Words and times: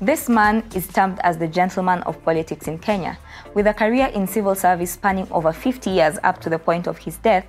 This 0.00 0.28
man 0.28 0.62
is 0.76 0.86
termed 0.86 1.18
as 1.24 1.38
the 1.38 1.48
gentleman 1.48 2.02
of 2.04 2.22
politics 2.24 2.68
in 2.68 2.78
Kenya. 2.78 3.18
With 3.54 3.66
a 3.66 3.74
career 3.74 4.06
in 4.06 4.28
civil 4.28 4.54
service 4.54 4.92
spanning 4.92 5.26
over 5.32 5.52
50 5.52 5.90
years 5.90 6.18
up 6.22 6.40
to 6.42 6.48
the 6.48 6.58
point 6.58 6.86
of 6.86 6.98
his 6.98 7.16
death, 7.16 7.44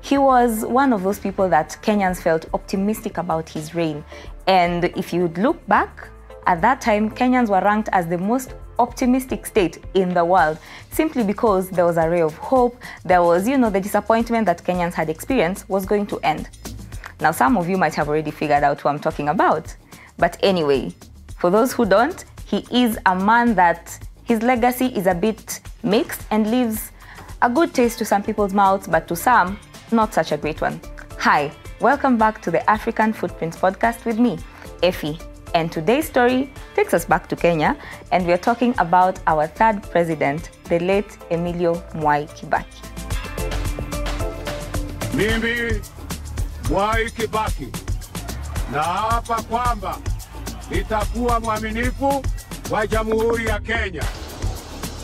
he 0.00 0.16
was 0.16 0.64
one 0.64 0.94
of 0.94 1.02
those 1.02 1.18
people 1.18 1.50
that 1.50 1.76
Kenyans 1.82 2.22
felt 2.22 2.46
optimistic 2.54 3.18
about 3.18 3.46
his 3.46 3.74
reign. 3.74 4.02
And 4.46 4.84
if 4.96 5.12
you 5.12 5.28
look 5.36 5.66
back, 5.66 6.08
at 6.46 6.62
that 6.62 6.80
time, 6.80 7.10
Kenyans 7.10 7.50
were 7.50 7.60
ranked 7.60 7.90
as 7.92 8.06
the 8.06 8.16
most 8.16 8.54
optimistic 8.78 9.44
state 9.44 9.84
in 9.92 10.14
the 10.14 10.24
world 10.24 10.58
simply 10.90 11.22
because 11.22 11.68
there 11.68 11.84
was 11.84 11.98
a 11.98 12.08
ray 12.08 12.22
of 12.22 12.34
hope. 12.38 12.82
There 13.04 13.22
was, 13.22 13.46
you 13.46 13.58
know, 13.58 13.68
the 13.68 13.80
disappointment 13.80 14.46
that 14.46 14.64
Kenyans 14.64 14.94
had 14.94 15.10
experienced 15.10 15.68
was 15.68 15.84
going 15.84 16.06
to 16.06 16.18
end. 16.20 16.48
Now, 17.20 17.32
some 17.32 17.58
of 17.58 17.68
you 17.68 17.76
might 17.76 17.94
have 17.94 18.08
already 18.08 18.30
figured 18.30 18.64
out 18.64 18.80
who 18.80 18.88
I'm 18.88 18.98
talking 18.98 19.28
about. 19.28 19.76
But 20.16 20.38
anyway, 20.42 20.94
for 21.42 21.50
those 21.50 21.72
who 21.72 21.84
don't, 21.84 22.24
he 22.46 22.64
is 22.70 22.96
a 23.06 23.16
man 23.16 23.56
that 23.56 23.98
his 24.22 24.42
legacy 24.44 24.86
is 24.94 25.08
a 25.08 25.14
bit 25.14 25.60
mixed 25.82 26.22
and 26.30 26.48
leaves 26.48 26.92
a 27.42 27.50
good 27.50 27.74
taste 27.74 27.98
to 27.98 28.04
some 28.04 28.22
people's 28.22 28.54
mouths, 28.54 28.86
but 28.86 29.08
to 29.08 29.16
some, 29.16 29.58
not 29.90 30.14
such 30.14 30.30
a 30.30 30.36
great 30.36 30.60
one. 30.60 30.80
Hi, 31.18 31.50
welcome 31.80 32.16
back 32.16 32.40
to 32.42 32.52
the 32.52 32.70
African 32.70 33.12
Footprints 33.12 33.56
podcast 33.56 34.04
with 34.04 34.20
me, 34.20 34.38
Effie. 34.84 35.18
And 35.52 35.72
today's 35.72 36.06
story 36.06 36.48
takes 36.76 36.94
us 36.94 37.04
back 37.04 37.26
to 37.26 37.34
Kenya, 37.34 37.76
and 38.12 38.24
we're 38.24 38.38
talking 38.38 38.72
about 38.78 39.18
our 39.26 39.48
third 39.48 39.82
president, 39.90 40.48
the 40.66 40.78
late 40.78 41.18
Emilio 41.32 41.74
Mwai 41.94 42.30
Kibaki. 42.36 42.82
Mimi 45.16 45.80
Mwai 46.70 47.10
Kibaki 47.10 47.66
naapa 48.72 49.42
kwamba 49.42 49.98
nitakuwa 50.72 51.40
mwaminifu 51.40 52.24
kwa 52.70 52.86
Jamhuri 52.86 53.46
ya 53.46 53.60
Kenya. 53.60 54.02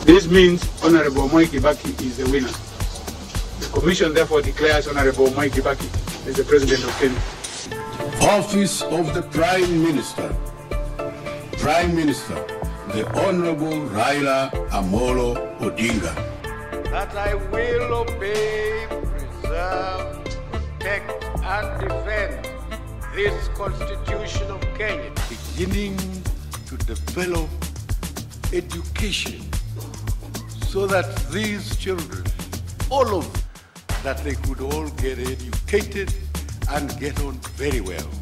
This 0.05 0.27
means 0.27 0.61
Honorable 0.83 1.27
Mwai 1.27 1.47
Kibaki 1.47 1.89
is 2.05 2.15
the 2.17 2.23
winner. 2.23 2.53
The 3.59 3.67
commission 3.79 4.13
therefore 4.13 4.41
declares 4.41 4.87
Honorable 4.87 5.27
Mwai 5.31 5.49
Kibaki 5.49 5.87
as 6.29 6.35
the 6.35 6.43
President 6.43 6.83
of 6.83 6.99
Kenya. 6.99 7.19
Office 8.37 8.81
of 8.83 9.13
the 9.13 9.21
Prime 9.21 9.83
Minister. 9.83 10.35
Prime 11.59 11.95
Minister, 11.95 12.35
the 12.93 13.05
Honorable 13.25 13.79
Raila 13.89 14.49
Amolo 14.71 15.35
Odinga. 15.59 16.15
that 16.91 17.15
I 17.15 17.35
will 17.35 17.93
obey, 17.93 18.87
preserve, 18.89 20.23
protect, 20.51 21.23
and 21.43 21.81
defend 21.81 22.48
this 23.19 23.49
Constitution 23.49 24.49
of 24.49 24.61
Kenya. 24.77 25.11
Beginning 25.27 25.97
to 26.67 26.77
develop 26.77 27.49
education 28.53 29.41
so 30.67 30.87
that 30.87 31.05
these 31.29 31.75
children, 31.75 32.23
all 32.89 33.19
of 33.19 33.25
them, 33.33 33.43
that 34.03 34.23
they 34.23 34.35
could 34.35 34.61
all 34.61 34.87
get 35.03 35.19
educated 35.19 36.13
and 36.69 36.97
get 36.97 37.19
on 37.19 37.33
very 37.57 37.81
well. 37.81 38.18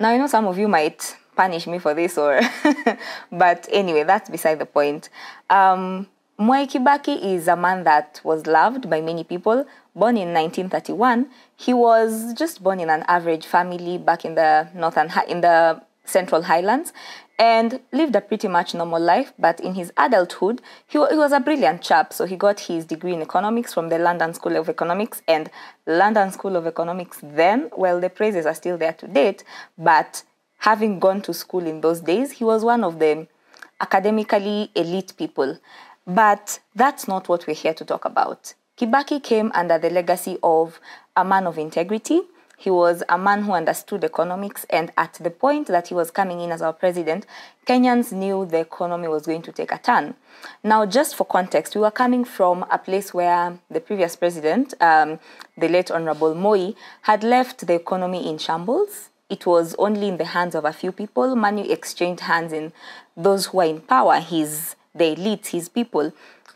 Now, 0.00 0.10
I 0.10 0.16
know 0.16 0.28
some 0.28 0.46
of 0.46 0.58
you 0.58 0.68
might 0.68 1.16
punish 1.34 1.66
me 1.66 1.78
for 1.80 1.92
this, 1.92 2.16
or 2.16 2.40
but 3.32 3.68
anyway, 3.72 4.04
that's 4.04 4.30
beside 4.30 4.60
the 4.60 4.66
point. 4.66 5.08
Um, 5.50 6.06
Mwai 6.38 6.70
Kibaki 6.70 7.20
is 7.20 7.48
a 7.48 7.56
man 7.56 7.82
that 7.82 8.20
was 8.22 8.46
loved 8.46 8.88
by 8.88 9.00
many 9.00 9.24
people. 9.24 9.66
Born 9.96 10.16
in 10.16 10.32
1931, 10.32 11.28
he 11.56 11.74
was 11.74 12.32
just 12.34 12.62
born 12.62 12.78
in 12.78 12.90
an 12.90 13.02
average 13.08 13.44
family 13.44 13.98
back 13.98 14.24
in 14.24 14.36
the 14.36 14.68
northern 14.72 15.10
in 15.26 15.40
the 15.40 15.82
Central 16.08 16.42
Highlands, 16.42 16.92
and 17.38 17.80
lived 17.92 18.16
a 18.16 18.20
pretty 18.20 18.48
much 18.48 18.74
normal 18.74 19.00
life. 19.00 19.32
But 19.38 19.60
in 19.60 19.74
his 19.74 19.92
adulthood, 19.96 20.60
he, 20.86 20.98
he 20.98 21.16
was 21.16 21.32
a 21.32 21.40
brilliant 21.40 21.82
chap. 21.82 22.12
So 22.12 22.24
he 22.24 22.36
got 22.36 22.60
his 22.60 22.84
degree 22.84 23.14
in 23.14 23.22
economics 23.22 23.74
from 23.74 23.88
the 23.88 23.98
London 23.98 24.34
School 24.34 24.56
of 24.56 24.68
Economics, 24.68 25.22
and 25.28 25.50
London 25.86 26.32
School 26.32 26.56
of 26.56 26.66
Economics. 26.66 27.20
Then, 27.22 27.70
well, 27.76 28.00
the 28.00 28.10
praises 28.10 28.46
are 28.46 28.54
still 28.54 28.76
there 28.76 28.94
to 28.94 29.06
date, 29.06 29.44
but 29.76 30.22
having 30.58 30.98
gone 30.98 31.22
to 31.22 31.32
school 31.32 31.66
in 31.66 31.80
those 31.80 32.00
days, 32.00 32.32
he 32.32 32.44
was 32.44 32.64
one 32.64 32.82
of 32.82 32.98
the 32.98 33.26
academically 33.80 34.70
elite 34.74 35.12
people. 35.16 35.58
But 36.06 36.58
that's 36.74 37.06
not 37.06 37.28
what 37.28 37.46
we're 37.46 37.54
here 37.54 37.74
to 37.74 37.84
talk 37.84 38.04
about. 38.04 38.54
Kibaki 38.78 39.22
came 39.22 39.52
under 39.54 39.78
the 39.78 39.90
legacy 39.90 40.38
of 40.42 40.80
a 41.16 41.24
man 41.24 41.46
of 41.46 41.58
integrity. 41.58 42.22
He 42.58 42.70
was 42.70 43.02
a 43.08 43.16
man 43.16 43.44
who 43.44 43.52
understood 43.52 44.04
economics, 44.04 44.66
and 44.68 44.92
at 44.98 45.14
the 45.14 45.30
point 45.30 45.68
that 45.68 45.88
he 45.88 45.94
was 45.94 46.10
coming 46.10 46.40
in 46.40 46.52
as 46.52 46.60
our 46.60 46.72
president, 46.72 47.24
Kenyans 47.66 48.12
knew 48.12 48.44
the 48.44 48.60
economy 48.60 49.08
was 49.08 49.26
going 49.26 49.42
to 49.42 49.52
take 49.52 49.72
a 49.72 49.78
turn. 49.78 50.14
Now, 50.62 50.84
just 50.84 51.16
for 51.16 51.24
context, 51.24 51.74
we 51.74 51.80
were 51.80 51.90
coming 51.90 52.24
from 52.24 52.66
a 52.70 52.78
place 52.78 53.14
where 53.14 53.58
the 53.70 53.80
previous 53.80 54.16
president, 54.16 54.74
um, 54.80 55.20
the 55.56 55.68
late 55.68 55.90
Honorable 55.90 56.34
Moi, 56.34 56.72
had 57.02 57.22
left 57.22 57.66
the 57.66 57.74
economy 57.74 58.28
in 58.28 58.38
shambles 58.38 59.08
it 59.30 59.44
was 59.44 59.74
only 59.78 60.08
in 60.08 60.16
the 60.16 60.24
hands 60.24 60.54
of 60.54 60.64
a 60.64 60.72
few 60.72 60.90
people. 60.90 61.36
Money 61.36 61.70
exchanged 61.70 62.22
hands 62.22 62.52
in 62.52 62.72
those 63.16 63.46
who 63.46 63.60
are 63.60 63.66
in 63.66 63.80
power, 63.80 64.20
his 64.20 64.74
the 64.94 65.14
elites, 65.14 65.48
his 65.48 65.68
people. 65.68 66.12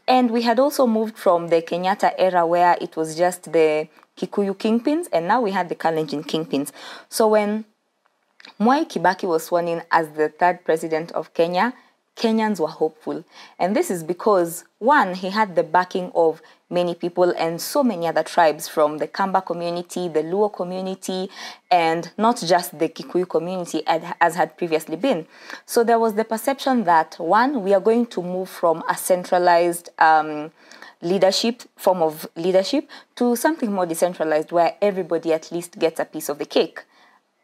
And 0.08 0.30
we 0.30 0.42
had 0.42 0.58
also 0.58 0.86
moved 0.86 1.16
from 1.16 1.48
the 1.48 1.62
Kenyatta 1.62 2.14
era 2.18 2.46
where 2.46 2.76
it 2.80 2.96
was 2.96 3.16
just 3.16 3.52
the 3.52 3.88
Kikuyu 4.26 4.54
kingpins, 4.54 5.08
and 5.12 5.26
now 5.26 5.40
we 5.40 5.50
had 5.50 5.68
the 5.68 5.74
Kalenjin 5.74 6.24
kingpins. 6.24 6.70
So 7.08 7.26
when 7.26 7.64
Mwai 8.60 8.88
Kibaki 8.88 9.28
was 9.28 9.46
sworn 9.46 9.66
in 9.66 9.82
as 9.90 10.10
the 10.10 10.28
third 10.28 10.64
president 10.64 11.10
of 11.12 11.34
Kenya, 11.34 11.74
Kenyans 12.14 12.60
were 12.60 12.68
hopeful. 12.68 13.24
And 13.58 13.74
this 13.74 13.90
is 13.90 14.04
because, 14.04 14.64
one, 14.78 15.14
he 15.14 15.30
had 15.30 15.56
the 15.56 15.62
backing 15.62 16.12
of 16.14 16.42
many 16.68 16.94
people 16.94 17.30
and 17.38 17.60
so 17.60 17.82
many 17.82 18.06
other 18.06 18.22
tribes 18.22 18.68
from 18.68 18.98
the 18.98 19.06
Kamba 19.06 19.40
community, 19.40 20.08
the 20.08 20.22
Luo 20.22 20.52
community, 20.52 21.30
and 21.70 22.12
not 22.18 22.38
just 22.40 22.78
the 22.78 22.88
Kikuyu 22.88 23.28
community 23.28 23.82
as 23.86 24.34
had 24.34 24.56
previously 24.58 24.96
been. 24.96 25.26
So 25.66 25.84
there 25.84 25.98
was 25.98 26.14
the 26.14 26.24
perception 26.24 26.84
that, 26.84 27.16
one, 27.18 27.62
we 27.62 27.72
are 27.74 27.80
going 27.80 28.06
to 28.06 28.22
move 28.22 28.48
from 28.48 28.84
a 28.88 28.96
centralized 28.96 29.88
um, 29.98 30.52
leadership, 31.02 31.62
form 31.76 32.00
of 32.00 32.26
leadership, 32.36 32.88
to 33.16 33.36
something 33.36 33.72
more 33.72 33.86
decentralized 33.86 34.52
where 34.52 34.76
everybody 34.80 35.32
at 35.32 35.52
least 35.52 35.78
gets 35.78 36.00
a 36.00 36.04
piece 36.04 36.28
of 36.28 36.38
the 36.38 36.46
cake 36.46 36.84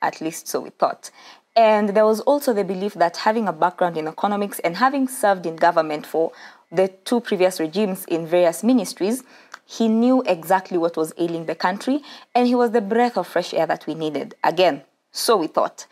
at 0.02 0.20
least 0.20 0.48
so 0.48 0.60
we 0.60 0.70
thought. 0.70 1.10
And 1.56 1.90
there 1.90 2.04
was 2.04 2.20
also 2.20 2.52
the 2.52 2.64
belief 2.64 2.94
that 2.94 3.18
having 3.18 3.48
a 3.48 3.52
background 3.52 3.96
in 3.96 4.06
economics 4.06 4.58
and 4.60 4.76
having 4.76 5.08
served 5.08 5.44
in 5.44 5.56
government 5.56 6.06
for 6.06 6.32
the 6.70 6.88
two 7.04 7.20
previous 7.20 7.58
regimes 7.58 8.04
in 8.04 8.26
various 8.26 8.62
ministries, 8.62 9.24
he 9.64 9.88
knew 9.88 10.22
exactly 10.26 10.78
what 10.78 10.96
was 10.96 11.12
ailing 11.18 11.46
the 11.46 11.54
country 11.54 12.00
and 12.34 12.46
he 12.46 12.54
was 12.54 12.70
the 12.70 12.80
breath 12.80 13.16
of 13.16 13.26
fresh 13.26 13.52
air 13.52 13.66
that 13.66 13.86
we 13.86 13.94
needed. 13.94 14.34
Again, 14.44 14.82
so 15.10 15.36
we 15.36 15.46
thought. 15.48 15.86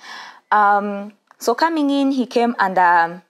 Um, 0.52 1.12
so 1.38 1.54
coming 1.54 1.90
in, 1.90 2.12
he 2.12 2.26
came 2.26 2.54
under 2.58 3.22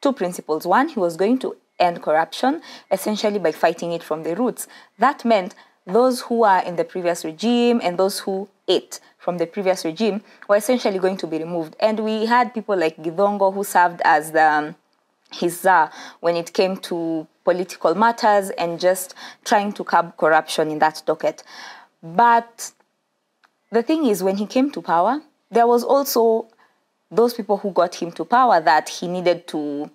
two 0.00 0.12
principles. 0.12 0.66
One, 0.66 0.88
he 0.88 1.00
was 1.00 1.16
going 1.16 1.38
to 1.40 1.56
end 1.78 2.02
corruption 2.02 2.62
essentially 2.90 3.38
by 3.38 3.52
fighting 3.52 3.92
it 3.92 4.02
from 4.02 4.22
the 4.22 4.34
roots. 4.34 4.66
That 4.98 5.24
meant 5.24 5.54
those 5.86 6.22
who 6.22 6.44
are 6.44 6.62
in 6.62 6.76
the 6.76 6.84
previous 6.84 7.24
regime 7.24 7.80
and 7.82 7.98
those 7.98 8.20
who 8.20 8.48
ate 8.68 9.00
from 9.18 9.38
the 9.38 9.46
previous 9.46 9.84
regime 9.84 10.22
were 10.48 10.56
essentially 10.56 10.98
going 10.98 11.16
to 11.18 11.26
be 11.26 11.38
removed. 11.38 11.76
And 11.80 12.00
we 12.00 12.26
had 12.26 12.54
people 12.54 12.76
like 12.76 12.96
Githongo 12.96 13.52
who 13.52 13.64
served 13.64 14.00
as 14.04 14.32
the 14.32 14.42
um, 14.42 14.76
his 15.32 15.60
czar 15.60 15.90
when 16.20 16.36
it 16.36 16.52
came 16.52 16.76
to 16.76 17.26
political 17.44 17.94
matters 17.94 18.50
and 18.50 18.80
just 18.80 19.14
trying 19.44 19.72
to 19.72 19.84
curb 19.84 20.16
corruption 20.16 20.70
in 20.70 20.78
that 20.78 21.02
docket. 21.06 21.42
But 22.02 22.72
the 23.70 23.82
thing 23.82 24.06
is, 24.06 24.22
when 24.22 24.36
he 24.36 24.46
came 24.46 24.70
to 24.72 24.82
power, 24.82 25.20
there 25.50 25.66
was 25.66 25.82
also 25.82 26.48
those 27.10 27.34
people 27.34 27.58
who 27.58 27.70
got 27.70 27.94
him 27.94 28.12
to 28.12 28.24
power 28.24 28.60
that 28.60 28.88
he 28.88 29.08
needed 29.08 29.46
to, 29.48 29.90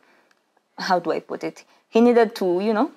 how 0.80 1.00
do 1.00 1.12
I 1.12 1.20
put 1.20 1.44
it? 1.44 1.64
He 1.90 2.02
needed 2.02 2.36
to, 2.36 2.60
you 2.62 2.74
know, 2.74 2.92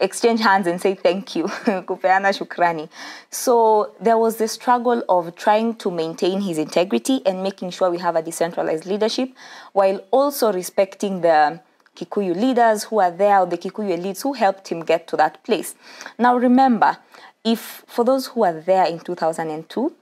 exchange 0.00 0.40
hands 0.40 0.66
and 0.66 0.80
say 0.80 0.94
thank 0.94 1.34
you, 1.36 1.44
kupeana 1.88 2.32
shukrani. 2.36 2.88
So 3.30 3.94
there 4.00 4.18
was 4.18 4.36
the 4.36 4.48
struggle 4.48 5.02
of 5.08 5.34
trying 5.36 5.74
to 5.76 5.90
maintain 5.90 6.40
his 6.40 6.58
integrity 6.58 7.22
and 7.26 7.42
making 7.42 7.70
sure 7.70 7.90
we 7.90 7.98
have 7.98 8.16
a 8.16 8.22
decentralized 8.22 8.86
leadership 8.86 9.30
while 9.72 9.98
also 10.10 10.52
respecting 10.52 11.20
the 11.20 11.60
Kikuyu 11.96 12.34
leaders 12.34 12.84
who 12.84 13.00
are 13.00 13.10
there, 13.10 13.40
or 13.40 13.46
the 13.46 13.58
Kikuyu 13.58 13.98
elites 13.98 14.22
who 14.22 14.32
helped 14.32 14.68
him 14.68 14.84
get 14.84 15.08
to 15.08 15.16
that 15.16 15.42
place. 15.42 15.74
Now 16.16 16.36
remember, 16.36 16.96
if 17.44 17.82
for 17.88 18.04
those 18.04 18.28
who 18.28 18.44
are 18.44 18.60
there 18.60 18.86
in 18.86 19.00
2002, 19.00 19.92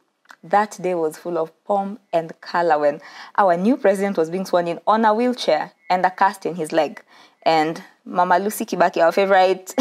that 0.50 0.78
day 0.80 0.94
was 0.94 1.16
full 1.16 1.38
of 1.38 1.52
pomp 1.64 2.00
and 2.12 2.38
color 2.40 2.78
when 2.78 3.00
our 3.36 3.56
new 3.56 3.76
president 3.76 4.16
was 4.16 4.30
being 4.30 4.44
sworn 4.44 4.68
in 4.68 4.80
on 4.86 5.04
a 5.04 5.14
wheelchair 5.14 5.72
and 5.88 6.04
a 6.04 6.10
cast 6.10 6.46
in 6.46 6.54
his 6.54 6.72
leg. 6.72 7.02
And 7.44 7.82
Mama 8.04 8.38
Lucy 8.38 8.64
Kibaki, 8.64 9.02
our 9.02 9.12
favorite, 9.12 9.74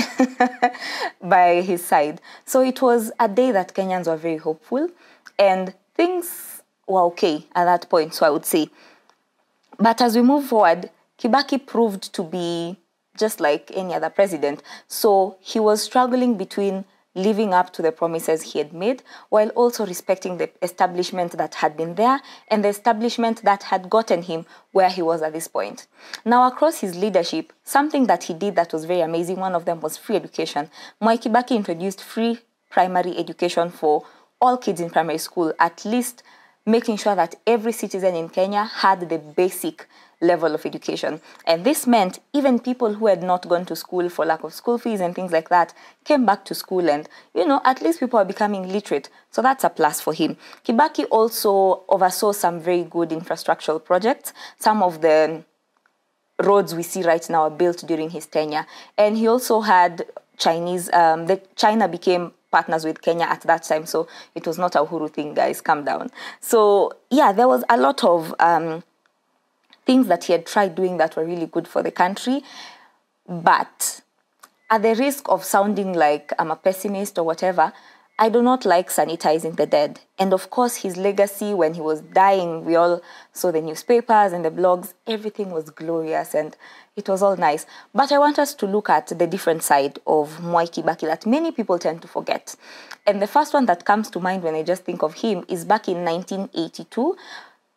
by 1.21 1.62
his 1.62 1.83
side. 1.83 2.21
So 2.45 2.62
it 2.62 2.81
was 2.81 3.12
a 3.19 3.27
day 3.27 3.51
that 3.51 3.73
Kenyans 3.73 4.07
were 4.07 4.17
very 4.17 4.38
hopeful 4.38 4.89
and 5.39 5.73
things 5.95 6.62
were 6.88 7.01
okay 7.03 7.45
at 7.56 7.65
that 7.65 7.89
point, 7.89 8.13
so 8.13 8.25
I 8.25 8.29
would 8.29 8.45
say. 8.45 8.69
But 9.79 10.01
as 10.01 10.15
we 10.15 10.21
move 10.21 10.45
forward, 10.45 10.89
Kibaki 11.19 11.65
proved 11.65 12.13
to 12.13 12.23
be 12.23 12.77
just 13.18 13.39
like 13.39 13.71
any 13.73 13.94
other 13.94 14.09
president. 14.09 14.61
So 14.88 15.38
he 15.39 15.59
was 15.59 15.81
struggling 15.81 16.38
between 16.38 16.85
living 17.15 17.53
up 17.53 17.71
to 17.73 17.81
the 17.81 17.91
promises 17.91 18.53
he 18.53 18.59
had 18.59 18.73
made 18.73 19.01
while 19.29 19.50
also 19.50 19.85
respecting 19.85 20.38
the 20.38 20.50
establishment 20.62 21.31
that 21.31 21.56
had 21.56 21.75
been 21.75 21.95
there 21.95 22.21
and 22.50 22.63
the 22.63 22.67
establishment 22.67 23.41
that 23.44 23.63
had 23.63 23.89
gotten 23.89 24.21
him 24.21 24.45
where 24.71 24.89
he 24.89 25.01
was 25.01 25.21
at 25.21 25.33
this 25.33 25.47
point. 25.47 25.88
Now, 26.25 26.45
across 26.45 26.79
his 26.79 26.95
leadership, 26.95 27.53
something 27.63 28.07
that 28.07 28.25
he 28.25 28.33
did 28.33 28.56
that 28.56 28.73
was 28.73 28.85
very 28.85 29.01
amazing, 29.01 29.39
one 29.39 29.56
of 29.56 29.65
them 29.65 29.79
was 29.79 29.97
free 29.97 30.17
education. 30.17 30.69
Mwai 31.01 31.17
Kibaki 31.17 31.56
introduced 31.56 32.03
free 32.03 32.39
primary 32.69 33.18
education 33.18 33.69
for 33.69 34.06
all 34.41 34.57
kids 34.57 34.81
in 34.81 34.89
primary 34.89 35.18
school, 35.18 35.53
at 35.59 35.85
least 35.85 36.21
making 36.65 36.97
sure 36.97 37.15
that 37.15 37.35
every 37.47 37.71
citizen 37.71 38.15
in 38.15 38.27
Kenya 38.27 38.65
had 38.65 39.09
the 39.09 39.18
basic 39.18 39.88
level 40.21 40.53
of 40.53 40.65
education. 40.65 41.21
And 41.45 41.65
this 41.65 41.85
meant 41.88 42.19
even 42.33 42.59
people 42.59 42.94
who 42.94 43.07
had 43.07 43.23
not 43.23 43.47
gone 43.47 43.65
to 43.65 43.75
school 43.75 44.09
for 44.09 44.25
lack 44.25 44.44
of 44.44 44.53
school 44.53 44.77
fees 44.77 45.01
and 45.01 45.13
things 45.13 45.31
like 45.31 45.50
that 45.50 45.73
came 46.03 46.25
back 46.25 46.45
to 46.45 46.56
school 46.56 46.89
and, 46.89 47.07
you 47.33 47.45
know, 47.45 47.62
at 47.65 47.81
least 47.81 48.00
people 48.00 48.19
are 48.19 48.25
becoming 48.25 48.67
literate. 48.67 49.09
So 49.31 49.41
that's 49.41 49.63
a 49.63 49.69
plus 49.69 50.01
for 50.01 50.13
him. 50.13 50.38
Kibaki 50.65 51.06
also 51.12 51.83
oversaw 51.89 52.31
some 52.31 52.59
very 52.59 52.83
good 52.83 53.09
infrastructural 53.09 53.83
projects. 53.83 54.33
Some 54.57 54.81
of 54.83 55.01
the 55.01 55.44
roads 56.41 56.75
we 56.75 56.83
see 56.83 57.03
right 57.03 57.27
now 57.29 57.44
are 57.44 57.50
built 57.50 57.85
during 57.88 58.09
his 58.09 58.25
tenure. 58.25 58.65
And 58.97 59.18
he 59.18 59.27
also 59.27 59.61
had 59.61 60.06
Chinese, 60.38 60.91
um, 60.91 61.27
the 61.27 61.41
China 61.56 61.88
became 61.88 62.31
partners 62.51 62.85
with 62.85 63.01
Kenya 63.01 63.25
at 63.25 63.41
that 63.41 63.63
time. 63.63 63.85
So 63.85 64.07
it 64.33 64.47
was 64.47 64.57
not 64.57 64.75
a 64.75 64.79
Uhuru 64.79 65.11
thing, 65.11 65.33
guys, 65.33 65.61
calm 65.61 65.83
down. 65.83 66.09
So 66.39 66.94
yeah, 67.09 67.31
there 67.31 67.47
was 67.47 67.63
a 67.69 67.77
lot 67.77 68.03
of 68.03 68.33
um, 68.39 68.83
things 69.85 70.07
that 70.07 70.25
he 70.25 70.33
had 70.33 70.45
tried 70.45 70.75
doing 70.75 70.97
that 70.97 71.15
were 71.15 71.25
really 71.25 71.47
good 71.47 71.67
for 71.67 71.83
the 71.83 71.91
country. 71.91 72.43
But 73.27 74.01
at 74.69 74.81
the 74.81 74.95
risk 74.95 75.29
of 75.29 75.43
sounding 75.43 75.93
like 75.93 76.31
I'm 76.39 76.51
a 76.51 76.55
pessimist 76.55 77.17
or 77.17 77.23
whatever, 77.23 77.73
I 78.17 78.29
do 78.29 78.41
not 78.41 78.63
like 78.63 78.89
sanitizing 78.89 79.57
the 79.57 79.65
dead. 79.65 79.99
And 80.17 80.33
of 80.33 80.49
course, 80.49 80.77
his 80.77 80.95
legacy 80.95 81.53
when 81.53 81.73
he 81.73 81.81
was 81.81 81.99
dying, 81.99 82.63
we 82.63 82.75
all 82.77 83.01
saw 83.33 83.51
the 83.51 83.61
newspapers 83.61 84.31
and 84.31 84.45
the 84.45 84.51
blogs, 84.51 84.93
everything 85.05 85.51
was 85.51 85.69
glorious 85.69 86.33
and 86.33 86.55
it 86.95 87.09
was 87.09 87.21
all 87.21 87.35
nice. 87.35 87.65
But 87.93 88.13
I 88.13 88.17
want 88.17 88.39
us 88.39 88.53
to 88.55 88.67
look 88.67 88.89
at 88.89 89.07
the 89.07 89.27
different 89.27 89.63
side 89.63 89.99
of 90.07 90.39
Mwai 90.39 90.71
Kibaki 90.71 91.01
that 91.01 91.25
many 91.25 91.51
people 91.51 91.77
tend 91.77 92.01
to 92.03 92.07
forget. 92.07 92.55
And 93.05 93.21
the 93.21 93.27
first 93.27 93.53
one 93.53 93.65
that 93.65 93.83
comes 93.83 94.09
to 94.11 94.21
mind 94.21 94.43
when 94.43 94.55
I 94.55 94.63
just 94.63 94.85
think 94.85 95.03
of 95.03 95.15
him 95.15 95.43
is 95.49 95.65
back 95.65 95.89
in 95.89 96.05
1982 96.05 97.17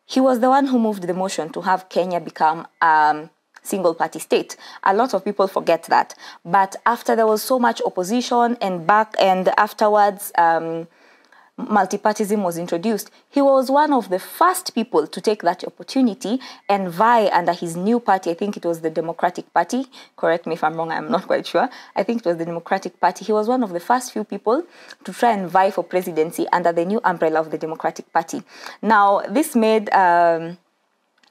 he 0.09 0.19
was 0.19 0.39
the 0.39 0.49
one 0.49 0.65
who 0.65 0.79
moved 0.79 1.03
the 1.03 1.13
motion 1.13 1.49
to 1.51 1.61
have 1.61 1.87
Kenya 1.87 2.19
become 2.19 2.67
um, 2.81 3.29
single 3.61 3.93
party 3.93 4.17
state. 4.17 4.57
A 4.83 4.91
lot 4.91 5.13
of 5.13 5.23
people 5.23 5.47
forget 5.47 5.83
that. 5.83 6.15
But 6.43 6.75
after 6.87 7.15
there 7.15 7.27
was 7.27 7.43
so 7.43 7.59
much 7.59 7.79
opposition 7.85 8.57
and 8.59 8.87
back 8.87 9.13
and 9.19 9.49
afterwards, 9.55 10.31
um, 10.35 10.87
multipartyism 11.59 12.41
was 12.41 12.57
introduced, 12.57 13.11
he 13.29 13.41
was 13.41 13.69
one 13.69 13.91
of 13.91 14.09
the 14.09 14.19
first 14.19 14.73
people 14.73 15.05
to 15.07 15.21
take 15.21 15.41
that 15.43 15.63
opportunity 15.63 16.39
and 16.67 16.89
vie 16.89 17.27
under 17.27 17.53
his 17.53 17.75
new 17.75 17.99
party. 17.99 18.31
I 18.31 18.33
think 18.33 18.57
it 18.57 18.65
was 18.65 18.81
the 18.81 18.89
Democratic 18.89 19.53
Party. 19.53 19.85
Correct 20.15 20.47
me 20.47 20.53
if 20.53 20.63
I'm 20.63 20.75
wrong, 20.75 20.91
I'm 20.91 21.11
not 21.11 21.27
quite 21.27 21.45
sure. 21.45 21.69
I 21.95 22.03
think 22.03 22.21
it 22.21 22.25
was 22.25 22.37
the 22.37 22.45
Democratic 22.45 22.99
Party. 22.99 23.25
He 23.25 23.33
was 23.33 23.47
one 23.47 23.63
of 23.63 23.71
the 23.71 23.79
first 23.79 24.13
few 24.13 24.23
people 24.23 24.63
to 25.03 25.13
try 25.13 25.33
and 25.33 25.49
vie 25.49 25.71
for 25.71 25.83
presidency 25.83 26.47
under 26.53 26.71
the 26.71 26.85
new 26.85 27.01
umbrella 27.03 27.41
of 27.41 27.51
the 27.51 27.57
Democratic 27.57 28.11
Party. 28.13 28.41
Now, 28.81 29.21
this 29.29 29.55
made. 29.55 29.89
Um, 29.93 30.57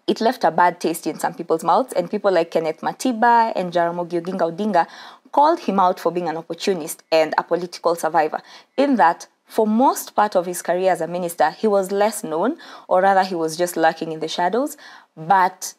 it 0.06 0.22
left 0.22 0.42
a 0.42 0.50
bad 0.50 0.80
taste 0.80 1.06
in 1.06 1.18
some 1.18 1.34
people's 1.34 1.62
mouths, 1.62 1.92
and 1.92 2.10
people 2.10 2.32
like 2.32 2.50
Kenneth 2.50 2.80
Matiba 2.80 3.52
and 3.54 3.70
Jaramogi 3.70 4.22
Oginga 4.22 4.50
Odinga 4.50 4.86
called 5.32 5.60
him 5.60 5.78
out 5.78 6.00
for 6.00 6.10
being 6.10 6.28
an 6.30 6.38
opportunist 6.38 7.02
and 7.12 7.34
a 7.36 7.42
political 7.42 7.94
survivor. 7.94 8.40
In 8.78 8.96
that, 8.96 9.26
for 9.48 9.66
most 9.66 10.14
part 10.14 10.36
of 10.36 10.46
his 10.46 10.62
career 10.62 10.92
as 10.92 11.00
a 11.00 11.08
minister, 11.08 11.50
he 11.50 11.66
was 11.66 11.90
less 11.90 12.22
known, 12.22 12.58
or 12.86 13.00
rather, 13.00 13.24
he 13.24 13.34
was 13.34 13.56
just 13.56 13.76
lurking 13.76 14.12
in 14.12 14.20
the 14.20 14.28
shadows. 14.28 14.76
But 15.16 15.74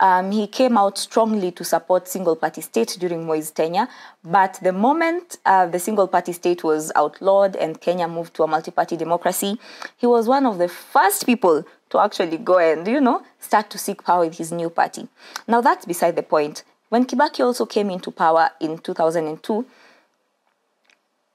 um, 0.00 0.32
he 0.32 0.46
came 0.46 0.78
out 0.78 0.96
strongly 0.96 1.52
to 1.52 1.62
support 1.62 2.08
single 2.08 2.34
party 2.34 2.62
state 2.62 2.96
during 2.98 3.26
Moi's 3.26 3.50
tenure. 3.50 3.86
But 4.24 4.58
the 4.62 4.72
moment 4.72 5.36
uh, 5.44 5.66
the 5.66 5.78
single 5.78 6.08
party 6.08 6.32
state 6.32 6.64
was 6.64 6.90
outlawed 6.96 7.54
and 7.56 7.80
Kenya 7.80 8.08
moved 8.08 8.34
to 8.34 8.42
a 8.42 8.46
multi 8.46 8.70
party 8.70 8.96
democracy, 8.96 9.58
he 9.98 10.06
was 10.06 10.26
one 10.26 10.46
of 10.46 10.58
the 10.58 10.68
first 10.68 11.26
people 11.26 11.64
to 11.90 11.98
actually 11.98 12.38
go 12.38 12.58
and, 12.58 12.86
you 12.86 13.00
know, 13.00 13.22
start 13.38 13.68
to 13.70 13.78
seek 13.78 14.02
power 14.02 14.24
with 14.24 14.38
his 14.38 14.50
new 14.50 14.70
party. 14.70 15.08
Now, 15.46 15.60
that's 15.60 15.84
beside 15.84 16.16
the 16.16 16.22
point. 16.22 16.64
When 16.88 17.04
Kibaki 17.04 17.44
also 17.44 17.66
came 17.66 17.90
into 17.90 18.10
power 18.10 18.50
in 18.60 18.78
2002, 18.78 19.66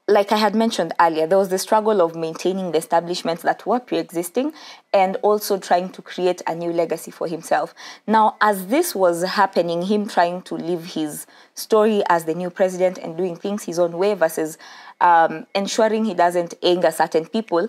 like 0.08 0.30
I 0.30 0.36
had 0.36 0.54
mentioned 0.54 0.92
earlier, 1.00 1.26
there 1.26 1.38
was 1.38 1.48
the 1.48 1.58
struggle 1.58 2.00
of 2.00 2.14
maintaining 2.14 2.70
the 2.70 2.78
establishments 2.78 3.42
that 3.42 3.66
were 3.66 3.80
pre 3.80 3.98
existing 3.98 4.52
and 4.92 5.16
also 5.16 5.58
trying 5.58 5.90
to 5.90 6.02
create 6.02 6.42
a 6.46 6.54
new 6.54 6.72
legacy 6.72 7.10
for 7.10 7.26
himself. 7.26 7.74
Now, 8.06 8.36
as 8.40 8.68
this 8.68 8.94
was 8.94 9.24
happening, 9.24 9.82
him 9.82 10.06
trying 10.06 10.42
to 10.42 10.54
live 10.54 10.84
his 10.84 11.26
story 11.54 12.02
as 12.08 12.24
the 12.24 12.34
new 12.34 12.50
president 12.50 12.98
and 12.98 13.16
doing 13.16 13.34
things 13.34 13.64
his 13.64 13.80
own 13.80 13.98
way 13.98 14.14
versus 14.14 14.58
um, 15.00 15.46
ensuring 15.56 16.04
he 16.04 16.14
doesn't 16.14 16.54
anger 16.62 16.92
certain 16.92 17.26
people, 17.26 17.68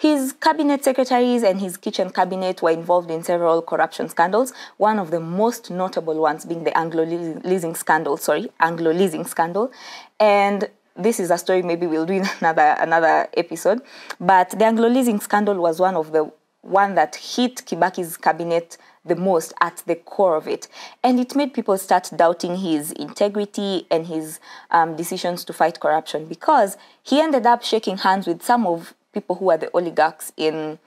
his 0.00 0.32
cabinet 0.32 0.82
secretaries 0.82 1.42
and 1.42 1.60
his 1.60 1.76
kitchen 1.76 2.08
cabinet 2.08 2.62
were 2.62 2.70
involved 2.70 3.10
in 3.10 3.22
several 3.22 3.60
corruption 3.60 4.08
scandals. 4.08 4.54
One 4.78 4.98
of 4.98 5.10
the 5.10 5.20
most 5.20 5.70
notable 5.70 6.18
ones 6.18 6.46
being 6.46 6.64
the 6.64 6.74
Anglo 6.74 7.04
leasing 7.04 7.74
scandal, 7.74 8.16
sorry, 8.16 8.50
Anglo 8.60 8.92
leasing 8.92 9.26
scandal. 9.26 9.70
And 10.18 10.70
this 10.96 11.20
is 11.20 11.30
a 11.30 11.38
story 11.38 11.62
maybe 11.62 11.86
we'll 11.86 12.06
do 12.06 12.14
in 12.14 12.26
another 12.40 12.76
another 12.78 13.28
episode. 13.36 13.82
But 14.18 14.50
the 14.50 14.64
Anglo 14.64 14.88
leasing 14.88 15.20
scandal 15.20 15.56
was 15.56 15.80
one 15.80 15.96
of 15.96 16.12
the 16.12 16.30
one 16.62 16.94
that 16.94 17.16
hit 17.16 17.56
Kibaki's 17.66 18.16
cabinet 18.16 18.76
the 19.04 19.16
most 19.16 19.54
at 19.60 19.82
the 19.86 19.94
core 19.96 20.36
of 20.36 20.46
it. 20.46 20.68
And 21.02 21.18
it 21.18 21.34
made 21.34 21.54
people 21.54 21.78
start 21.78 22.10
doubting 22.14 22.56
his 22.56 22.92
integrity 22.92 23.86
and 23.90 24.06
his 24.06 24.40
um, 24.70 24.94
decisions 24.94 25.44
to 25.46 25.52
fight 25.54 25.80
corruption 25.80 26.26
because 26.26 26.76
he 27.02 27.20
ended 27.20 27.46
up 27.46 27.62
shaking 27.62 27.98
hands 27.98 28.26
with 28.26 28.42
some 28.42 28.66
of 28.66 28.94
people 29.12 29.36
who 29.36 29.46
were 29.46 29.56
the 29.56 29.70
oligarchs 29.70 30.32
in 30.36 30.78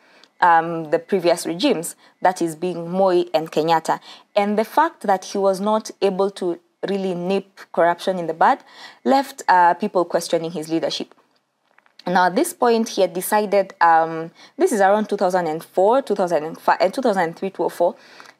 um, 0.42 0.92
the 0.92 1.00
previous 1.00 1.46
regimes, 1.46 1.96
that 2.22 2.42
is 2.42 2.56
being 2.56 2.92
Moi 2.92 3.24
and 3.34 3.52
Kenyatta. 3.52 4.00
And 4.36 4.58
the 4.58 4.66
fact 4.66 5.02
that 5.04 5.26
he 5.26 5.38
was 5.38 5.62
not 5.62 5.90
able 6.02 6.30
to 6.32 6.60
really 6.90 7.16
nip 7.16 7.60
corruption 7.72 8.20
in 8.20 8.28
the 8.28 8.34
bud, 8.34 8.60
left 9.04 9.44
uh, 9.48 9.74
people 9.76 10.06
questioning 10.06 10.52
his 10.52 10.70
leadership. 10.70 11.14
Now, 12.06 12.26
at 12.26 12.36
this 12.36 12.54
point, 12.54 12.90
he 12.90 13.02
had 13.02 13.14
decided, 13.14 13.74
um, 13.80 14.32
this 14.58 14.72
is 14.72 14.82
around 14.82 15.08
2004, 15.08 16.02
2005, 16.02 16.78
and 16.82 16.94
2003, 16.94 17.50
2004, 17.50 17.96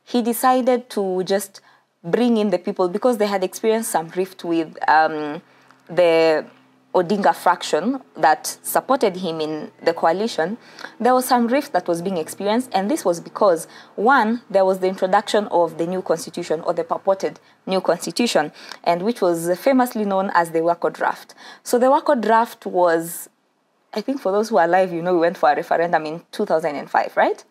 he 0.06 0.22
decided 0.22 0.90
to 0.90 1.24
just 1.24 1.62
bring 2.04 2.36
in 2.36 2.50
the 2.50 2.60
people 2.60 2.90
because 2.90 3.18
they 3.18 3.28
had 3.28 3.44
experienced 3.44 3.90
some 3.90 4.10
rift 4.10 4.44
with 4.44 4.78
um, 4.90 5.42
the 5.88 6.46
Odinga 6.94 7.36
fraction 7.36 8.00
that 8.16 8.58
supported 8.62 9.18
him 9.18 9.42
in 9.42 9.72
the 9.82 9.94
coalition, 9.94 10.58
there 11.00 11.14
was 11.14 11.26
some 11.26 11.48
rift 11.48 11.74
that 11.74 11.88
was 11.88 12.02
being 12.04 12.18
experienced, 12.18 12.70
and 12.72 12.90
this 12.90 13.04
was 13.04 13.20
because 13.20 13.68
one, 13.96 14.42
there 14.50 14.64
was 14.64 14.80
the 14.80 14.88
introduction 14.88 15.48
of 15.48 15.78
the 15.80 15.88
new 15.88 16.04
constitution 16.04 16.62
or 16.62 16.74
the 16.74 16.84
purported 16.84 17.40
new 17.66 17.82
constitution, 17.82 18.52
and 18.84 19.02
which 19.02 19.22
was 19.22 19.58
famously 19.60 20.06
known 20.06 20.30
as 20.36 20.52
the 20.52 20.62
Wako 20.62 20.90
draft. 20.92 21.34
So 21.64 21.80
the 21.80 21.90
Wako 21.90 22.16
draft 22.16 22.68
was, 22.68 23.28
I 23.94 24.02
think 24.02 24.22
for 24.22 24.32
those 24.32 24.50
who 24.50 24.58
are 24.58 24.66
alive, 24.66 24.94
you 24.94 25.02
know, 25.02 25.14
we 25.14 25.22
went 25.22 25.38
for 25.38 25.52
a 25.52 25.56
referendum 25.56 26.06
in 26.06 26.22
2005, 26.32 27.18
right? 27.18 27.44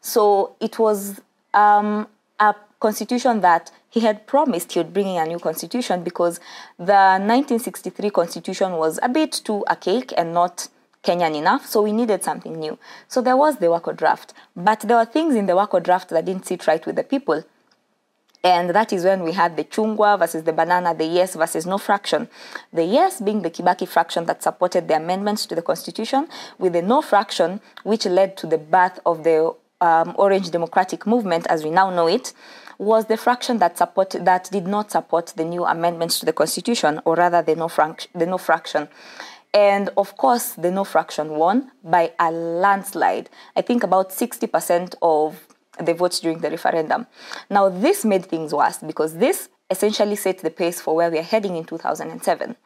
So 0.00 0.54
it 0.60 0.78
was 0.78 1.20
um, 1.52 2.06
a 2.38 2.54
constitution 2.86 3.40
that 3.40 3.70
he 3.88 4.00
had 4.00 4.26
promised 4.26 4.72
he 4.72 4.78
would 4.80 4.92
bring 4.92 5.08
in 5.08 5.16
a 5.22 5.24
new 5.26 5.38
constitution 5.38 6.02
because 6.04 6.38
the 6.76 7.02
1963 7.16 8.10
constitution 8.10 8.72
was 8.72 9.00
a 9.02 9.08
bit 9.08 9.32
too 9.32 9.64
archaic 9.70 10.12
and 10.18 10.34
not 10.34 10.68
Kenyan 11.02 11.34
enough, 11.34 11.64
so 11.66 11.80
we 11.82 11.92
needed 11.92 12.22
something 12.22 12.54
new. 12.58 12.78
So 13.08 13.22
there 13.22 13.38
was 13.38 13.56
the 13.56 13.70
Wako 13.70 13.92
draft, 13.92 14.34
but 14.54 14.80
there 14.80 14.98
were 14.98 15.06
things 15.06 15.34
in 15.34 15.46
the 15.46 15.56
Wako 15.56 15.80
draft 15.80 16.10
that 16.10 16.26
didn't 16.26 16.46
sit 16.46 16.66
right 16.66 16.84
with 16.84 16.96
the 16.96 17.04
people. 17.04 17.42
And 18.42 18.70
that 18.70 18.92
is 18.92 19.04
when 19.04 19.22
we 19.22 19.32
had 19.32 19.56
the 19.56 19.64
chungwa 19.64 20.18
versus 20.18 20.42
the 20.44 20.52
banana, 20.52 20.94
the 20.94 21.06
yes 21.06 21.34
versus 21.34 21.64
no 21.64 21.78
fraction. 21.78 22.28
The 22.70 22.84
yes 22.84 23.22
being 23.22 23.40
the 23.40 23.50
Kibaki 23.50 23.88
fraction 23.88 24.26
that 24.26 24.42
supported 24.42 24.88
the 24.88 24.96
amendments 24.96 25.46
to 25.46 25.54
the 25.54 25.62
constitution, 25.62 26.28
with 26.58 26.74
the 26.74 26.82
no 26.82 27.00
fraction, 27.00 27.62
which 27.82 28.04
led 28.04 28.36
to 28.38 28.46
the 28.46 28.58
birth 28.58 28.98
of 29.06 29.24
the 29.24 29.54
um, 29.80 30.14
Orange 30.16 30.50
Democratic 30.50 31.06
Movement 31.06 31.46
as 31.48 31.64
we 31.64 31.70
now 31.70 31.90
know 31.90 32.06
it, 32.06 32.32
was 32.78 33.06
the 33.06 33.16
fraction 33.16 33.58
that 33.58 33.78
support 33.78 34.10
that 34.20 34.48
did 34.50 34.66
not 34.66 34.90
support 34.90 35.32
the 35.36 35.44
new 35.44 35.64
amendments 35.64 36.18
to 36.20 36.26
the 36.26 36.32
constitution, 36.32 37.00
or 37.04 37.14
rather 37.16 37.42
the 37.42 37.56
no, 37.56 37.68
the 38.14 38.26
no 38.26 38.38
fraction. 38.38 38.88
And 39.52 39.90
of 39.96 40.16
course, 40.16 40.52
the 40.52 40.70
no 40.70 40.84
fraction 40.84 41.30
won 41.30 41.70
by 41.82 42.12
a 42.18 42.32
landslide. 42.32 43.30
I 43.54 43.62
think 43.62 43.84
about 43.84 44.10
60% 44.10 44.96
of 45.00 45.46
the 45.78 45.94
votes 45.94 46.20
during 46.20 46.40
the 46.40 46.50
referendum. 46.50 47.06
Now, 47.50 47.68
this 47.68 48.04
made 48.04 48.26
things 48.26 48.52
worse 48.52 48.78
because 48.78 49.16
this 49.18 49.48
essentially 49.70 50.16
set 50.16 50.38
the 50.38 50.50
pace 50.50 50.80
for 50.80 50.94
where 50.94 51.10
we 51.10 51.18
are 51.18 51.22
heading 51.22 51.56
in 51.56 51.64
2007. 51.64 52.56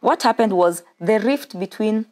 What 0.00 0.22
happened 0.22 0.52
was 0.52 0.82
the 0.98 1.20
rift 1.20 1.58
between 1.58 2.06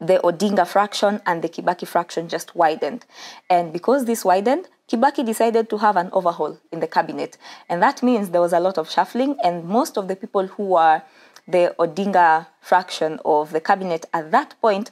the 0.00 0.18
Odinga 0.24 0.66
fraction 0.66 1.20
and 1.26 1.42
the 1.42 1.48
Kibaki 1.48 1.86
fraction 1.86 2.28
just 2.28 2.56
widened. 2.56 3.04
And 3.48 3.72
because 3.72 4.06
this 4.06 4.24
widened, 4.24 4.68
Kibaki 4.90 5.24
decided 5.24 5.68
to 5.70 5.78
have 5.78 5.96
an 5.96 6.08
overhaul 6.12 6.58
in 6.72 6.80
the 6.80 6.86
cabinet. 6.86 7.36
And 7.68 7.82
that 7.82 8.02
means 8.02 8.30
there 8.30 8.40
was 8.40 8.52
a 8.52 8.60
lot 8.60 8.78
of 8.78 8.90
shuffling, 8.90 9.36
and 9.44 9.64
most 9.64 9.96
of 9.96 10.08
the 10.08 10.16
people 10.16 10.46
who 10.46 10.64
were 10.64 11.02
the 11.46 11.74
Odinga 11.78 12.46
fraction 12.60 13.20
of 13.24 13.52
the 13.52 13.60
cabinet 13.60 14.06
at 14.12 14.30
that 14.30 14.54
point 14.60 14.90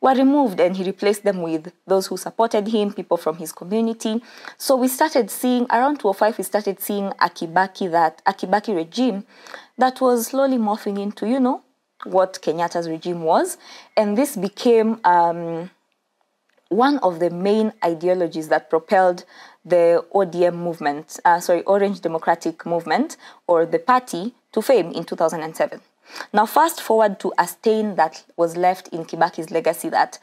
were 0.00 0.14
removed 0.14 0.58
and 0.58 0.76
he 0.76 0.84
replaced 0.84 1.22
them 1.22 1.42
with 1.42 1.72
those 1.86 2.08
who 2.08 2.16
supported 2.16 2.66
him, 2.66 2.92
people 2.92 3.16
from 3.16 3.36
his 3.36 3.52
community. 3.52 4.20
So 4.58 4.76
we 4.76 4.88
started 4.88 5.30
seeing 5.30 5.66
around 5.70 6.00
2005 6.00 6.38
we 6.38 6.44
started 6.44 6.80
seeing 6.80 7.06
a 7.06 7.30
Kibaki 7.30 7.90
that 7.92 8.20
a 8.26 8.32
Kibaki 8.32 8.74
regime 8.74 9.24
that 9.78 10.00
was 10.00 10.26
slowly 10.26 10.58
morphing 10.58 10.98
into, 10.98 11.28
you 11.28 11.38
know, 11.38 11.62
what 12.04 12.40
Kenyatta's 12.42 12.88
regime 12.88 13.22
was. 13.22 13.58
And 13.96 14.16
this 14.16 14.36
became 14.36 15.00
um, 15.04 15.70
one 16.68 16.98
of 16.98 17.20
the 17.20 17.30
main 17.30 17.72
ideologies 17.84 18.48
that 18.48 18.70
propelled 18.70 19.24
the 19.64 20.04
ODM 20.14 20.54
movement, 20.54 21.20
uh, 21.24 21.38
sorry, 21.40 21.62
Orange 21.64 22.00
Democratic 22.00 22.66
Movement, 22.66 23.16
or 23.46 23.64
the 23.64 23.78
party, 23.78 24.34
to 24.52 24.62
fame 24.62 24.90
in 24.92 25.04
2007. 25.04 25.80
Now, 26.32 26.46
fast 26.46 26.80
forward 26.80 27.20
to 27.20 27.32
a 27.38 27.46
stain 27.46 27.94
that 27.96 28.24
was 28.36 28.56
left 28.56 28.88
in 28.88 29.04
Kibaki's 29.04 29.50
legacy 29.50 29.88
that 29.90 30.18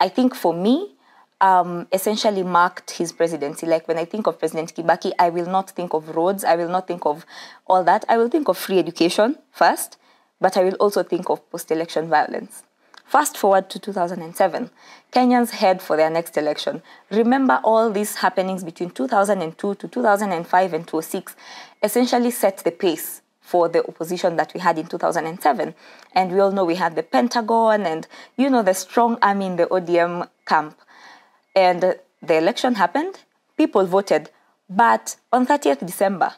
I 0.00 0.08
think 0.08 0.34
for 0.34 0.52
me 0.52 0.94
um, 1.40 1.86
essentially 1.92 2.42
marked 2.42 2.92
his 2.92 3.12
presidency. 3.12 3.66
Like 3.66 3.88
when 3.88 3.98
I 3.98 4.04
think 4.04 4.26
of 4.26 4.38
President 4.38 4.74
Kibaki, 4.74 5.12
I 5.18 5.30
will 5.30 5.46
not 5.46 5.70
think 5.70 5.94
of 5.94 6.14
roads, 6.14 6.44
I 6.44 6.56
will 6.56 6.68
not 6.68 6.86
think 6.86 7.06
of 7.06 7.24
all 7.66 7.84
that. 7.84 8.04
I 8.08 8.18
will 8.18 8.28
think 8.28 8.48
of 8.48 8.58
free 8.58 8.78
education 8.78 9.36
first, 9.52 9.96
but 10.40 10.56
I 10.56 10.64
will 10.64 10.74
also 10.74 11.02
think 11.02 11.28
of 11.28 11.48
post 11.50 11.70
election 11.70 12.08
violence. 12.08 12.62
Fast 13.04 13.36
forward 13.36 13.68
to 13.70 13.80
2007, 13.80 14.70
Kenyans 15.12 15.50
head 15.50 15.82
for 15.82 15.96
their 15.96 16.10
next 16.10 16.36
election. 16.36 16.80
Remember 17.10 17.60
all 17.64 17.90
these 17.90 18.14
happenings 18.16 18.62
between 18.62 18.90
2002 18.90 19.74
to 19.74 19.88
2005 19.88 20.72
and 20.72 20.86
2006 20.86 21.34
essentially 21.82 22.30
set 22.30 22.58
the 22.58 22.70
pace 22.70 23.22
for 23.40 23.68
the 23.68 23.84
opposition 23.88 24.36
that 24.36 24.54
we 24.54 24.60
had 24.60 24.78
in 24.78 24.86
2007. 24.86 25.74
And 26.14 26.32
we 26.32 26.38
all 26.38 26.52
know 26.52 26.64
we 26.64 26.76
had 26.76 26.94
the 26.94 27.02
Pentagon 27.02 27.84
and, 27.84 28.06
you 28.36 28.48
know, 28.48 28.62
the 28.62 28.74
strong 28.74 29.18
army 29.20 29.46
in 29.46 29.56
the 29.56 29.66
ODM 29.66 30.28
camp. 30.46 30.78
And 31.56 31.96
the 32.22 32.36
election 32.36 32.76
happened, 32.76 33.18
people 33.58 33.84
voted. 33.86 34.30
But 34.68 35.16
on 35.32 35.48
30th 35.48 35.84
December, 35.84 36.34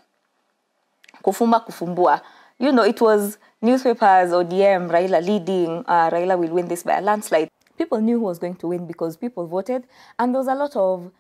Kufumba 1.23 1.67
Kufumbua, 1.67 2.23
you 2.59 2.73
know, 2.73 2.83
it 2.83 3.03
was 3.03 3.37
newspapers, 3.63 4.31
ODM, 4.31 4.91
Raila 4.91 5.25
leading, 5.25 5.85
uh, 5.87 6.11
Raila 6.11 6.37
will 6.39 6.51
win 6.51 6.69
this 6.69 6.83
by 6.83 6.99
a 6.99 7.01
landslide. 7.01 7.49
People 7.79 8.01
knew 8.01 8.19
who 8.19 8.25
was 8.25 8.39
going 8.39 8.57
to 8.57 8.67
win 8.67 8.87
because 8.87 9.17
people 9.17 9.47
voted, 9.47 9.85
and 10.19 10.35
there 10.35 10.41
was 10.41 10.49
a 10.49 10.55
lot 10.55 10.77
of 10.77 11.11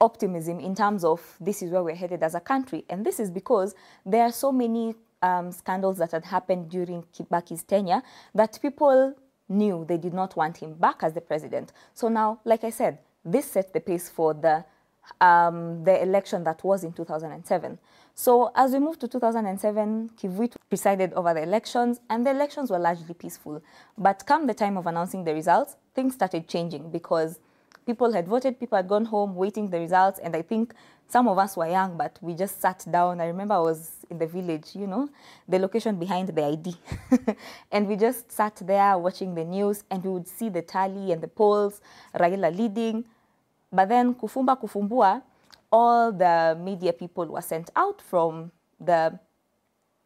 optimism 0.00 0.60
in 0.60 0.74
terms 0.74 1.04
of 1.04 1.20
this 1.40 1.62
is 1.62 1.70
where 1.70 1.82
we're 1.82 1.94
headed 1.94 2.22
as 2.22 2.34
a 2.34 2.40
country. 2.40 2.84
And 2.90 3.04
this 3.04 3.18
is 3.18 3.30
because 3.30 3.74
there 4.04 4.22
are 4.22 4.32
so 4.32 4.52
many 4.52 4.94
um, 5.22 5.50
scandals 5.50 5.98
that 5.98 6.12
had 6.12 6.26
happened 6.26 6.70
during 6.70 7.02
Kibaki's 7.14 7.62
tenure 7.62 8.02
that 8.34 8.58
people 8.60 9.14
knew 9.48 9.84
they 9.88 9.96
did 9.96 10.12
not 10.12 10.36
want 10.36 10.58
him 10.58 10.74
back 10.74 11.02
as 11.02 11.14
the 11.14 11.20
president. 11.20 11.72
So 11.94 12.08
now, 12.08 12.40
like 12.44 12.62
I 12.64 12.70
said, 12.70 12.98
this 13.24 13.50
set 13.50 13.72
the 13.72 13.80
pace 13.80 14.08
for 14.08 14.34
the 14.34 14.64
um, 15.20 15.84
the 15.84 16.02
election 16.02 16.44
that 16.44 16.64
was 16.64 16.82
in 16.84 16.92
2007. 16.92 17.78
So 18.18 18.50
as 18.54 18.72
we 18.72 18.78
moved 18.78 19.00
to 19.00 19.08
2007, 19.08 20.12
Kivuitu 20.16 20.56
presided 20.70 21.12
over 21.12 21.34
the 21.34 21.42
elections, 21.42 22.00
and 22.08 22.26
the 22.26 22.30
elections 22.30 22.70
were 22.70 22.78
largely 22.78 23.12
peaceful. 23.12 23.62
But 23.98 24.24
come 24.24 24.46
the 24.46 24.54
time 24.54 24.78
of 24.78 24.86
announcing 24.86 25.22
the 25.22 25.34
results, 25.34 25.76
things 25.94 26.14
started 26.14 26.48
changing 26.48 26.88
because 26.90 27.40
people 27.84 28.10
had 28.14 28.26
voted, 28.26 28.58
people 28.58 28.76
had 28.76 28.88
gone 28.88 29.04
home 29.04 29.34
waiting 29.34 29.68
the 29.68 29.78
results, 29.78 30.18
and 30.18 30.34
I 30.34 30.40
think 30.40 30.72
some 31.08 31.28
of 31.28 31.36
us 31.36 31.58
were 31.58 31.68
young, 31.68 31.98
but 31.98 32.18
we 32.22 32.32
just 32.32 32.58
sat 32.58 32.86
down. 32.90 33.20
I 33.20 33.26
remember 33.26 33.52
I 33.52 33.58
was 33.58 34.06
in 34.08 34.16
the 34.16 34.26
village, 34.26 34.74
you 34.74 34.86
know, 34.86 35.10
the 35.46 35.58
location 35.58 35.96
behind 35.96 36.28
the 36.28 36.42
ID. 36.42 36.74
and 37.70 37.86
we 37.86 37.96
just 37.96 38.32
sat 38.32 38.56
there 38.64 38.96
watching 38.96 39.34
the 39.34 39.44
news, 39.44 39.84
and 39.90 40.02
we 40.02 40.08
would 40.08 40.26
see 40.26 40.48
the 40.48 40.62
tally 40.62 41.12
and 41.12 41.20
the 41.20 41.28
polls, 41.28 41.82
Raila 42.14 42.56
leading. 42.56 43.04
But 43.70 43.90
then 43.90 44.14
Kufumba 44.14 44.58
Kufumbua, 44.58 45.22
all 45.70 46.12
the 46.12 46.58
media 46.60 46.92
people 46.92 47.26
were 47.26 47.42
sent 47.42 47.70
out 47.76 48.00
from 48.00 48.52
the 48.80 49.18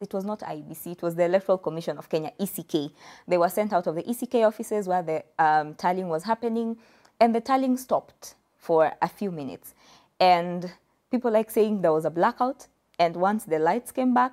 it 0.00 0.14
was 0.14 0.24
not 0.24 0.40
IBC, 0.40 0.92
it 0.92 1.02
was 1.02 1.14
the 1.14 1.24
Electoral 1.24 1.58
Commission 1.58 1.98
of 1.98 2.08
Kenya, 2.08 2.32
ECK. 2.40 2.90
They 3.28 3.36
were 3.36 3.50
sent 3.50 3.72
out 3.74 3.86
of 3.86 3.94
the 3.94 4.08
ECK 4.08 4.36
offices 4.36 4.88
where 4.88 5.02
the 5.02 5.22
um, 5.38 5.74
tallying 5.74 6.08
was 6.08 6.24
happening, 6.24 6.78
and 7.20 7.34
the 7.34 7.40
tallying 7.40 7.76
stopped 7.76 8.34
for 8.56 8.92
a 9.02 9.08
few 9.08 9.30
minutes. 9.30 9.74
And 10.18 10.72
people 11.10 11.30
like 11.30 11.50
saying 11.50 11.82
there 11.82 11.92
was 11.92 12.06
a 12.06 12.10
blackout, 12.10 12.66
and 12.98 13.14
once 13.14 13.44
the 13.44 13.58
lights 13.58 13.92
came 13.92 14.14
back, 14.14 14.32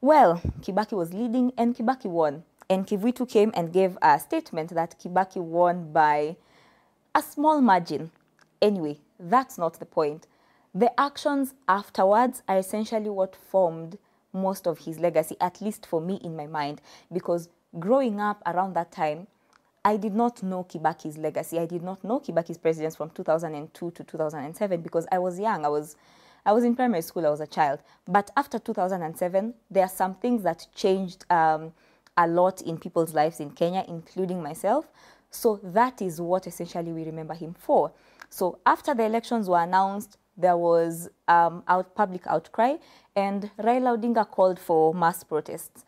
well, 0.00 0.40
Kibaki 0.60 0.92
was 0.92 1.12
leading, 1.12 1.52
and 1.56 1.76
Kibaki 1.76 2.06
won. 2.06 2.42
And 2.68 2.86
Kivuitu 2.86 3.28
came 3.28 3.52
and 3.54 3.72
gave 3.72 3.98
a 4.02 4.18
statement 4.18 4.70
that 4.70 4.98
Kibaki 4.98 5.40
won 5.40 5.92
by 5.92 6.36
a 7.14 7.22
small 7.22 7.60
margin. 7.60 8.10
Anyway, 8.62 8.98
that's 9.18 9.58
not 9.58 9.78
the 9.78 9.86
point. 9.86 10.26
The 10.74 10.98
actions 11.00 11.54
afterwards 11.68 12.42
are 12.48 12.58
essentially 12.58 13.10
what 13.10 13.34
formed 13.34 13.98
most 14.32 14.66
of 14.66 14.78
his 14.78 15.00
legacy, 15.00 15.36
at 15.40 15.60
least 15.60 15.84
for 15.86 16.00
me 16.00 16.20
in 16.22 16.36
my 16.36 16.46
mind, 16.46 16.80
because 17.12 17.48
growing 17.78 18.20
up 18.20 18.40
around 18.46 18.74
that 18.74 18.92
time, 18.92 19.26
I 19.84 19.96
did 19.96 20.14
not 20.14 20.42
know 20.42 20.64
Kibaki's 20.64 21.16
legacy. 21.16 21.58
I 21.58 21.66
did 21.66 21.82
not 21.82 22.04
know 22.04 22.20
Kibaki's 22.20 22.58
presidents 22.58 22.96
from 22.96 23.10
2002 23.10 23.90
to 23.90 24.04
2007 24.04 24.80
because 24.82 25.06
I 25.10 25.18
was 25.18 25.40
young. 25.40 25.64
I 25.64 25.68
was, 25.68 25.96
I 26.44 26.52
was 26.52 26.64
in 26.64 26.76
primary 26.76 27.02
school. 27.02 27.26
I 27.26 27.30
was 27.30 27.40
a 27.40 27.46
child. 27.46 27.80
But 28.06 28.30
after 28.36 28.58
2007, 28.58 29.54
there 29.70 29.84
are 29.84 29.88
some 29.88 30.14
things 30.16 30.42
that 30.42 30.66
changed 30.74 31.24
um, 31.30 31.72
a 32.16 32.28
lot 32.28 32.60
in 32.60 32.78
people's 32.78 33.14
lives 33.14 33.40
in 33.40 33.50
Kenya, 33.52 33.84
including 33.88 34.42
myself. 34.42 34.86
So 35.30 35.60
that 35.62 36.02
is 36.02 36.20
what 36.20 36.46
essentially 36.46 36.92
we 36.92 37.04
remember 37.04 37.34
him 37.34 37.54
for. 37.58 37.90
So 38.28 38.58
after 38.66 38.94
the 38.94 39.04
elections 39.04 39.48
were 39.48 39.62
announced, 39.62 40.18
there 40.40 40.56
was 40.56 41.08
um, 41.28 41.62
out 41.68 41.94
public 41.94 42.26
outcry, 42.26 42.76
and 43.16 43.50
Raila 43.58 43.98
Odinga 43.98 44.28
called 44.28 44.58
for 44.58 44.94
mass 44.94 45.22
protests. 45.24 45.84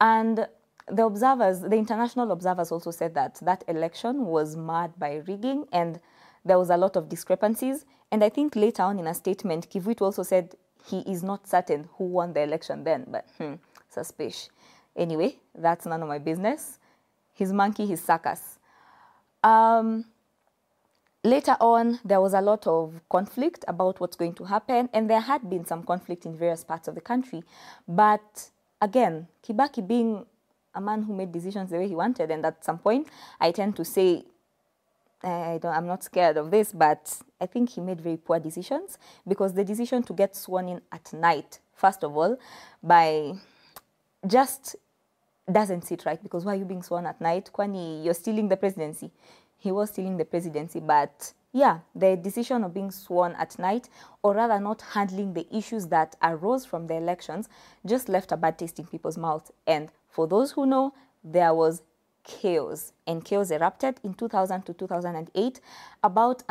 And 0.00 0.46
the 0.88 1.04
observers, 1.04 1.60
the 1.60 1.76
international 1.76 2.30
observers 2.30 2.70
also 2.70 2.90
said 2.90 3.14
that 3.14 3.36
that 3.42 3.64
election 3.68 4.26
was 4.26 4.56
marred 4.56 4.98
by 4.98 5.22
rigging 5.26 5.66
and 5.72 6.00
there 6.44 6.58
was 6.58 6.70
a 6.70 6.76
lot 6.76 6.96
of 6.96 7.08
discrepancies. 7.08 7.86
And 8.12 8.22
I 8.22 8.28
think 8.28 8.54
later 8.54 8.82
on 8.82 8.98
in 8.98 9.06
a 9.06 9.14
statement, 9.14 9.70
Kivuitu 9.70 10.02
also 10.02 10.22
said 10.22 10.54
he 10.84 10.98
is 11.00 11.22
not 11.22 11.48
certain 11.48 11.88
who 11.96 12.04
won 12.04 12.34
the 12.34 12.42
election 12.42 12.84
then, 12.84 13.06
but 13.08 13.26
hmm, 13.38 13.54
suspicious. 13.88 14.50
Anyway, 14.96 15.36
that's 15.54 15.86
none 15.86 16.02
of 16.02 16.08
my 16.08 16.18
business. 16.18 16.78
His 17.32 17.52
monkey, 17.52 17.86
his 17.86 18.02
circus. 18.02 18.58
Um, 19.42 20.04
later 21.24 21.56
on, 21.60 21.98
there 22.04 22.20
was 22.20 22.34
a 22.34 22.40
lot 22.40 22.66
of 22.66 23.00
conflict 23.10 23.64
about 23.66 23.98
what's 24.00 24.16
going 24.16 24.34
to 24.34 24.44
happen, 24.44 24.88
and 24.92 25.08
there 25.10 25.20
had 25.20 25.48
been 25.48 25.64
some 25.64 25.82
conflict 25.82 26.26
in 26.26 26.36
various 26.36 26.62
parts 26.62 26.86
of 26.86 26.94
the 26.94 27.00
country. 27.00 27.42
But 27.88 28.50
again, 28.80 29.26
Kibaki 29.42 29.86
being 29.86 30.26
a 30.74 30.80
man 30.80 31.02
who 31.02 31.14
made 31.14 31.32
decisions 31.32 31.70
the 31.70 31.78
way 31.78 31.88
he 31.88 31.94
wanted, 31.96 32.30
and 32.30 32.44
at 32.44 32.64
some 32.64 32.78
point, 32.78 33.08
I 33.40 33.50
tend 33.50 33.74
to 33.76 33.84
say 33.84 34.24
eh, 35.24 35.54
I 35.54 35.58
don't, 35.58 35.74
I'm 35.74 35.86
not 35.86 36.04
scared 36.04 36.36
of 36.36 36.50
this, 36.50 36.72
but 36.72 37.18
I 37.40 37.46
think 37.46 37.70
he 37.70 37.80
made 37.80 38.00
very 38.00 38.16
poor 38.16 38.38
decisions 38.38 38.98
because 39.26 39.54
the 39.54 39.64
decision 39.64 40.02
to 40.04 40.12
get 40.12 40.36
sworn 40.36 40.68
in 40.68 40.82
at 40.92 41.12
night, 41.12 41.60
first 41.74 42.04
of 42.04 42.16
all, 42.16 42.36
by 42.82 43.32
just 44.26 44.76
doesn't 45.50 45.82
sit 45.82 46.06
right 46.06 46.22
because 46.22 46.44
why 46.44 46.54
are 46.54 46.58
you 46.58 46.64
being 46.64 46.82
sworn 46.82 47.06
at 47.06 47.20
night? 47.20 47.50
Kwani 47.52 48.04
you're 48.04 48.14
stealing 48.14 48.48
the 48.48 48.56
presidency. 48.56 49.10
He 49.64 49.72
was 49.72 49.88
stealing 49.88 50.18
the 50.18 50.26
presidency, 50.26 50.78
but 50.78 51.32
yeah, 51.54 51.78
the 51.94 52.16
decision 52.16 52.64
of 52.64 52.74
being 52.74 52.90
sworn 52.90 53.32
at 53.32 53.58
night, 53.58 53.88
or 54.22 54.34
rather 54.34 54.60
not 54.60 54.82
handling 54.82 55.32
the 55.32 55.46
issues 55.56 55.86
that 55.86 56.16
arose 56.22 56.66
from 56.66 56.86
the 56.86 56.96
elections, 56.96 57.48
just 57.86 58.10
left 58.10 58.30
a 58.30 58.36
bad 58.36 58.58
taste 58.58 58.78
in 58.78 58.86
people's 58.86 59.16
mouths. 59.16 59.50
And 59.66 59.88
for 60.10 60.26
those 60.26 60.52
who 60.52 60.66
know, 60.66 60.92
there 61.24 61.54
was 61.54 61.80
chaos, 62.24 62.92
and 63.06 63.24
chaos 63.24 63.50
erupted 63.50 64.00
in 64.04 64.12
2000 64.12 64.66
to 64.66 64.74
2008. 64.74 65.60
About 66.02 66.42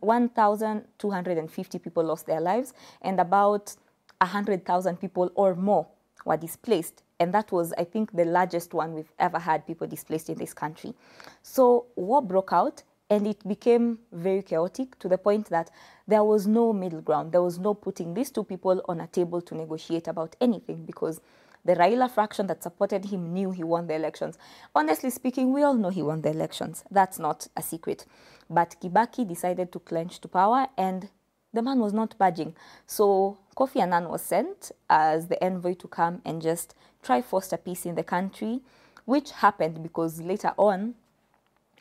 1,250 0.00 1.78
people 1.78 2.02
lost 2.02 2.26
their 2.26 2.40
lives, 2.40 2.74
and 3.00 3.20
about 3.20 3.76
100,000 4.20 4.96
people 5.00 5.30
or 5.36 5.54
more 5.54 5.86
were 6.24 6.36
displaced. 6.36 7.04
And 7.18 7.32
that 7.32 7.50
was, 7.50 7.72
I 7.78 7.84
think, 7.84 8.12
the 8.12 8.24
largest 8.24 8.74
one 8.74 8.94
we've 8.94 9.12
ever 9.18 9.38
had 9.38 9.66
people 9.66 9.86
displaced 9.86 10.28
in 10.28 10.36
this 10.38 10.52
country. 10.52 10.94
So 11.42 11.86
war 11.96 12.20
broke 12.22 12.52
out 12.52 12.82
and 13.08 13.26
it 13.26 13.46
became 13.46 14.00
very 14.12 14.42
chaotic 14.42 14.98
to 14.98 15.08
the 15.08 15.18
point 15.18 15.48
that 15.50 15.70
there 16.06 16.24
was 16.24 16.46
no 16.46 16.72
middle 16.72 17.00
ground. 17.00 17.32
There 17.32 17.42
was 17.42 17.58
no 17.58 17.72
putting 17.72 18.14
these 18.14 18.30
two 18.30 18.44
people 18.44 18.82
on 18.88 19.00
a 19.00 19.06
table 19.06 19.40
to 19.42 19.54
negotiate 19.54 20.08
about 20.08 20.36
anything 20.40 20.84
because 20.84 21.20
the 21.64 21.74
Raila 21.74 22.10
fraction 22.10 22.46
that 22.46 22.62
supported 22.62 23.06
him 23.06 23.32
knew 23.32 23.50
he 23.50 23.64
won 23.64 23.86
the 23.86 23.94
elections. 23.94 24.38
Honestly 24.74 25.10
speaking, 25.10 25.52
we 25.52 25.62
all 25.62 25.74
know 25.74 25.88
he 25.88 26.02
won 26.02 26.22
the 26.22 26.30
elections. 26.30 26.84
That's 26.90 27.18
not 27.18 27.48
a 27.56 27.62
secret. 27.62 28.06
But 28.48 28.76
Kibaki 28.80 29.26
decided 29.26 29.72
to 29.72 29.80
clench 29.80 30.20
to 30.20 30.28
power 30.28 30.68
and 30.76 31.08
the 31.56 31.62
man 31.62 31.80
was 31.80 31.92
not 31.92 32.16
budging. 32.18 32.54
So 32.86 33.38
Kofi 33.56 33.80
Annan 33.80 34.08
was 34.08 34.22
sent 34.22 34.70
as 34.88 35.26
the 35.26 35.42
envoy 35.42 35.74
to 35.74 35.88
come 35.88 36.22
and 36.24 36.40
just 36.40 36.74
try 37.02 37.22
foster 37.22 37.56
peace 37.56 37.86
in 37.86 37.94
the 37.96 38.04
country, 38.04 38.60
which 39.06 39.30
happened 39.32 39.82
because 39.82 40.20
later 40.20 40.52
on 40.56 40.94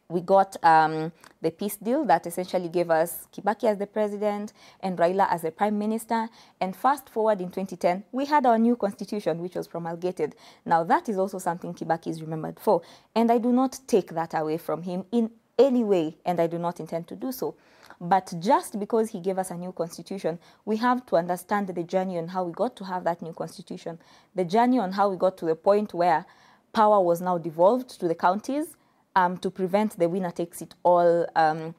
we 0.07 0.21
got 0.21 0.55
um, 0.63 1.11
the 1.41 1.49
peace 1.49 1.77
deal 1.77 2.05
that 2.05 2.27
essentially 2.27 2.69
gave 2.69 2.91
us 2.91 3.27
Kibaki 3.35 3.63
as 3.63 3.79
the 3.79 3.87
president 3.87 4.53
and 4.79 4.97
Raila 4.97 5.27
as 5.31 5.41
the 5.41 5.51
prime 5.51 5.79
minister. 5.79 6.29
And 6.61 6.75
fast 6.75 7.09
forward 7.09 7.41
in 7.41 7.47
2010, 7.47 8.03
we 8.11 8.25
had 8.25 8.45
our 8.45 8.59
new 8.59 8.75
constitution, 8.75 9.39
which 9.41 9.55
was 9.55 9.67
promulgated. 9.67 10.35
Now, 10.63 10.83
that 10.83 11.09
is 11.09 11.17
also 11.17 11.39
something 11.39 11.73
Kibaki 11.73 12.07
is 12.07 12.21
remembered 12.21 12.59
for. 12.59 12.83
And 13.15 13.31
I 13.31 13.39
do 13.39 13.51
not 13.51 13.79
take 13.87 14.11
that 14.13 14.35
away 14.35 14.57
from 14.57 14.83
him 14.83 15.05
in 15.11 15.31
any 15.57 15.83
way, 15.83 16.17
and 16.25 16.39
I 16.39 16.47
do 16.47 16.59
not 16.59 16.79
intend 16.79 17.07
to 17.07 17.15
do 17.15 17.31
so. 17.31 17.55
But 17.99 18.33
just 18.39 18.79
because 18.79 19.09
he 19.09 19.19
gave 19.19 19.37
us 19.37 19.51
a 19.51 19.55
new 19.55 19.71
constitution, 19.71 20.39
we 20.65 20.77
have 20.77 21.05
to 21.07 21.15
understand 21.15 21.67
the 21.67 21.83
journey 21.83 22.17
on 22.17 22.27
how 22.27 22.43
we 22.43 22.51
got 22.51 22.75
to 22.77 22.83
have 22.83 23.03
that 23.05 23.21
new 23.21 23.33
constitution, 23.33 23.99
the 24.35 24.43
journey 24.43 24.79
on 24.79 24.91
how 24.91 25.09
we 25.09 25.17
got 25.17 25.37
to 25.37 25.45
the 25.45 25.55
point 25.55 25.93
where 25.93 26.25
power 26.73 27.01
was 27.01 27.21
now 27.21 27.37
devolved 27.37 27.89
to 27.99 28.07
the 28.07 28.15
counties 28.15 28.75
um, 29.15 29.37
to 29.37 29.49
prevent 29.49 29.97
the 29.97 30.09
winner 30.09 30.31
takes 30.31 30.61
it 30.61 30.75
all 30.83 31.25
um, 31.35 31.73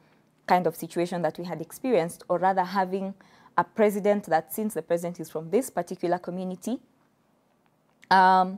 kind 0.47 0.65
of 0.65 0.75
situation 0.75 1.21
that 1.21 1.37
we 1.37 1.45
had 1.45 1.61
experienced, 1.61 2.23
or 2.29 2.39
rather 2.39 2.63
having 2.63 3.13
a 3.57 3.63
president 3.63 4.25
that, 4.25 4.53
since 4.53 4.73
the 4.73 4.81
president 4.81 5.19
is 5.19 5.29
from 5.29 5.49
this 5.49 5.69
particular 5.69 6.17
community, 6.17 6.79
um, 8.09 8.57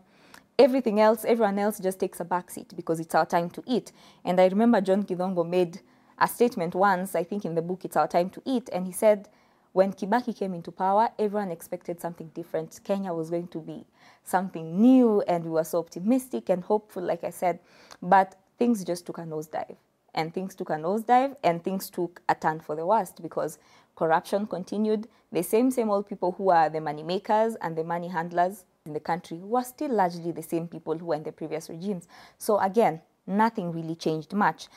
everything 0.58 1.00
else, 1.00 1.26
everyone 1.26 1.58
else 1.60 1.80
just 1.80 2.00
takes 2.00 2.20
a 2.20 2.26
backseat 2.26 2.76
because 2.76 3.00
it's 3.00 3.16
our 3.16 3.26
time 3.26 3.50
to 3.50 3.64
eat. 3.66 3.92
And 4.24 4.40
I 4.40 4.48
remember 4.48 4.80
John 4.82 5.04
Githongo 5.04 5.48
made 5.48 5.82
a 6.20 6.28
statement 6.28 6.76
once, 6.76 7.16
I 7.16 7.24
think 7.24 7.46
in 7.46 7.56
the 7.56 7.62
book, 7.62 7.86
It's 7.86 7.98
Our 7.98 8.08
Time 8.08 8.30
to 8.32 8.42
Eat, 8.46 8.70
and 8.72 8.86
he 8.86 8.92
said, 8.92 9.30
when 9.72 9.94
Kibaki 9.94 10.36
came 10.36 10.54
into 10.54 10.72
power, 10.72 11.10
everyone 11.20 11.52
expected 11.52 12.02
something 12.02 12.32
different. 12.34 12.80
Kenya 12.84 13.14
was 13.14 13.30
going 13.30 13.48
to 13.50 13.60
be 13.60 13.86
something 14.24 14.82
new, 14.82 15.22
and 15.22 15.44
we 15.44 15.52
were 15.52 15.64
so 15.64 15.78
optimistic 15.78 16.50
and 16.50 16.64
hopeful, 16.64 17.04
like 17.04 17.24
I 17.24 17.30
said. 17.30 17.60
But 18.02 18.36
things 18.58 18.84
just 18.84 19.06
took 19.06 19.20
a 19.20 19.22
nosedive. 19.22 19.78
And 20.16 20.34
things 20.34 20.56
took 20.56 20.72
a 20.72 20.74
nosedive, 20.74 21.36
and 21.44 21.64
things 21.64 21.90
took 21.90 22.22
a 22.28 22.34
turn 22.34 22.60
for 22.62 22.76
the 22.76 22.86
worst 22.86 23.22
because 23.22 23.60
corruption 23.96 24.48
continued. 24.48 25.08
The 25.32 25.44
same, 25.44 25.70
same 25.70 25.92
old 25.92 26.08
people 26.08 26.32
who 26.32 26.50
are 26.50 26.70
the 26.70 26.82
money 26.82 27.04
makers 27.04 27.56
and 27.62 27.76
the 27.76 27.84
money 27.84 28.08
handlers 28.08 28.66
in 28.86 28.94
the 28.94 29.00
country 29.00 29.38
were 29.38 29.64
still 29.64 29.92
largely 29.94 30.32
the 30.32 30.42
same 30.42 30.68
people 30.68 30.98
who 30.98 31.06
were 31.06 31.16
in 31.16 31.24
the 31.24 31.32
previous 31.32 31.70
regimes. 31.70 32.08
So 32.40 32.58
again, 32.58 33.02
nothing 33.28 33.72
really 33.72 33.96
changed 33.96 34.34
much. 34.34 34.68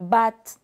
But 0.00 0.56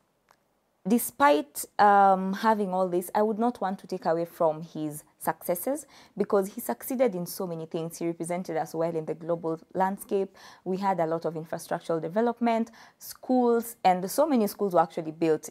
despite 0.89 1.65
um, 1.79 2.33
having 2.33 2.73
all 2.73 2.89
this, 2.89 3.11
I 3.15 3.23
would 3.23 3.39
not 3.39 3.61
want 3.61 3.79
to 3.81 3.87
take 3.87 4.07
away 4.07 4.25
from 4.25 4.63
his 4.63 5.05
successes 5.19 5.87
because 6.17 6.55
he 6.55 6.61
succeeded 6.61 7.15
in 7.15 7.27
so 7.27 7.47
many 7.47 7.67
things. 7.67 7.99
He 7.99 8.07
represented 8.07 8.57
us 8.57 8.75
well 8.75 8.95
in 8.95 9.05
the 9.05 9.15
global 9.15 9.61
landscape. 9.75 10.37
We 10.65 10.79
had 10.79 11.01
a 11.01 11.07
lot 11.07 11.25
of 11.25 11.35
infrastructural 11.35 12.01
development, 12.01 12.71
schools, 12.99 13.77
and 13.85 14.11
so 14.11 14.27
many 14.27 14.47
schools 14.47 14.75
were 14.75 14.81
actually 14.81 15.13
built 15.13 15.51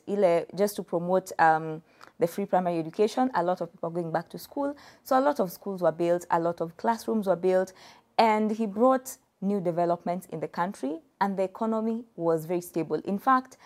just 0.56 0.76
to 0.78 0.84
promote 0.84 1.32
um, 1.40 1.82
the 2.20 2.28
free 2.28 2.46
primary 2.46 2.80
education. 2.80 3.30
A 3.36 3.44
lot 3.44 3.62
of 3.62 3.72
people 3.72 3.90
going 3.90 4.12
back 4.12 4.30
to 4.30 4.40
school. 4.40 4.76
So 5.04 5.18
a 5.20 5.22
lot 5.22 5.40
of 5.40 5.52
schools 5.52 5.82
were 5.82 5.92
built, 5.92 6.26
a 6.32 6.40
lot 6.40 6.62
of 6.62 6.78
classrooms 6.78 7.28
were 7.28 7.36
built, 7.36 7.74
and 8.18 8.52
he 8.52 8.66
brought 8.66 9.18
new 9.42 9.62
developments 9.62 10.26
in 10.32 10.40
the 10.40 10.48
country, 10.48 11.00
and 11.22 11.38
the 11.38 11.44
economy 11.44 12.06
was 12.16 12.46
very 12.46 12.62
stable. 12.62 13.00
In 13.06 13.20
fact, 13.20 13.58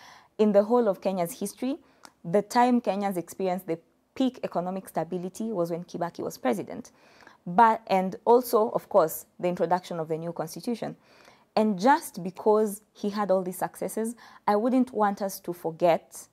in 0.42 0.54
the 0.54 0.64
whole 0.64 0.88
of 0.88 1.02
Kenya's 1.02 1.40
history, 1.40 1.78
the 2.26 2.42
time 2.42 2.82
Kenyans 2.82 3.16
experienced 3.16 3.68
the 3.68 3.78
peak 4.16 4.40
economic 4.44 4.90
stability 4.90 5.52
was 5.52 5.70
when 5.70 5.84
Kibaki 5.84 6.22
was 6.22 6.40
president. 6.40 6.92
But, 7.46 7.82
and 7.86 8.16
also, 8.26 8.70
of 8.72 8.90
course, 8.90 9.28
the 9.40 9.48
introduction 9.48 10.00
of 10.00 10.08
the 10.08 10.18
new 10.18 10.34
constitution. 10.34 10.96
And 11.56 11.80
just 11.80 12.24
because 12.24 12.82
he 12.92 13.12
had 13.12 13.30
all 13.30 13.44
these 13.44 13.60
successes, 13.60 14.16
I 14.48 14.56
wouldn't 14.56 14.92
want 14.92 15.22
us 15.22 15.40
to 15.42 15.54
forget 15.54 16.28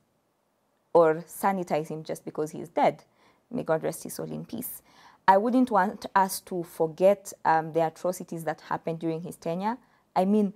or 0.95 1.17
sanitize 1.27 1.89
him 1.89 2.03
just 2.03 2.25
because 2.25 2.53
he 2.53 2.61
is 2.61 2.71
dead. 2.71 3.05
May 3.51 3.63
God 3.63 3.83
rest 3.83 4.05
his 4.05 4.15
soul 4.15 4.33
in 4.33 4.47
peace. 4.47 4.81
I 5.27 5.37
wouldn't 5.37 5.71
want 5.71 6.07
us 6.15 6.41
to 6.43 6.63
forget 6.63 7.31
um, 7.45 7.75
the 7.75 7.87
atrocities 7.87 8.45
that 8.45 8.63
happened 8.63 9.01
during 9.01 9.21
his 9.21 9.37
tenure. 9.37 9.77
I 10.17 10.25
mean, 10.25 10.55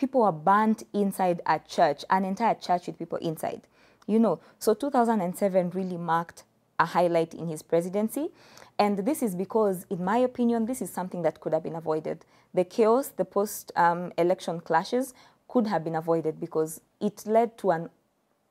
people 0.00 0.22
were 0.22 0.32
burnt 0.32 0.82
inside 0.94 1.42
a 1.44 1.60
church, 1.60 2.04
an 2.08 2.24
entire 2.24 2.54
church 2.54 2.86
with 2.86 2.98
people 2.98 3.18
inside. 3.18 3.60
You 4.06 4.18
know, 4.18 4.40
so 4.58 4.72
2007 4.72 5.70
really 5.70 5.98
marked 5.98 6.44
a 6.78 6.86
highlight 6.86 7.34
in 7.34 7.46
his 7.46 7.62
presidency. 7.62 8.30
And 8.78 9.00
this 9.00 9.22
is 9.22 9.34
because, 9.34 9.84
in 9.90 10.02
my 10.02 10.16
opinion, 10.16 10.64
this 10.64 10.80
is 10.80 10.90
something 10.90 11.20
that 11.22 11.40
could 11.40 11.52
have 11.52 11.62
been 11.62 11.76
avoided. 11.76 12.24
The 12.54 12.64
chaos, 12.64 13.08
the 13.08 13.26
post 13.26 13.72
um, 13.76 14.10
election 14.16 14.60
clashes 14.60 15.12
could 15.48 15.66
have 15.66 15.84
been 15.84 15.96
avoided 15.96 16.40
because 16.40 16.80
it 16.98 17.26
led 17.26 17.58
to 17.58 17.72
an 17.72 17.90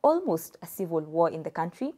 almost 0.03 0.55
a 0.61 0.67
civil 0.67 1.01
war 1.01 1.31
in 1.31 1.41
the 1.41 1.49
country. 1.49 1.93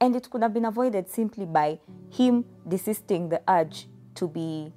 And 0.00 0.16
it 0.16 0.30
could 0.30 0.42
have 0.42 0.54
been 0.54 0.64
avoided 0.64 1.10
simply 1.10 1.44
by 1.44 1.78
him 2.10 2.46
desisting 2.66 3.28
the 3.28 3.42
urge 3.46 3.86
to 4.14 4.26
be 4.26 4.72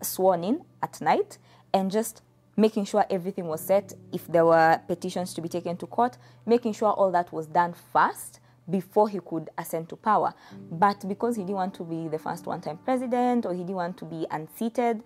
sworn 0.00 0.42
in 0.42 0.64
at 0.82 1.00
night 1.02 1.36
and 1.74 1.90
just 1.90 2.22
making 2.56 2.84
sure 2.84 3.04
everything 3.10 3.46
was 3.46 3.60
set. 3.60 3.92
If 4.12 4.26
there 4.26 4.44
were 4.44 4.80
petitions 4.86 5.34
to 5.34 5.40
be 5.40 5.48
taken 5.48 5.76
to 5.78 5.86
court, 5.86 6.18
making 6.46 6.74
sure 6.74 6.90
all 6.90 7.10
that 7.12 7.32
was 7.32 7.46
done 7.46 7.74
fast 7.92 8.40
before 8.68 9.08
he 9.08 9.18
could 9.24 9.50
ascend 9.58 9.88
to 9.88 9.96
power. 9.96 10.34
But 10.70 11.06
because 11.08 11.36
he 11.36 11.42
didn't 11.42 11.56
want 11.56 11.74
to 11.74 11.84
be 11.84 12.08
the 12.08 12.18
first 12.18 12.46
one 12.46 12.60
time 12.60 12.78
president 12.78 13.46
or 13.46 13.52
he 13.52 13.60
didn't 13.60 13.74
want 13.76 13.96
to 13.98 14.04
be 14.04 14.26
unseated, 14.30 15.02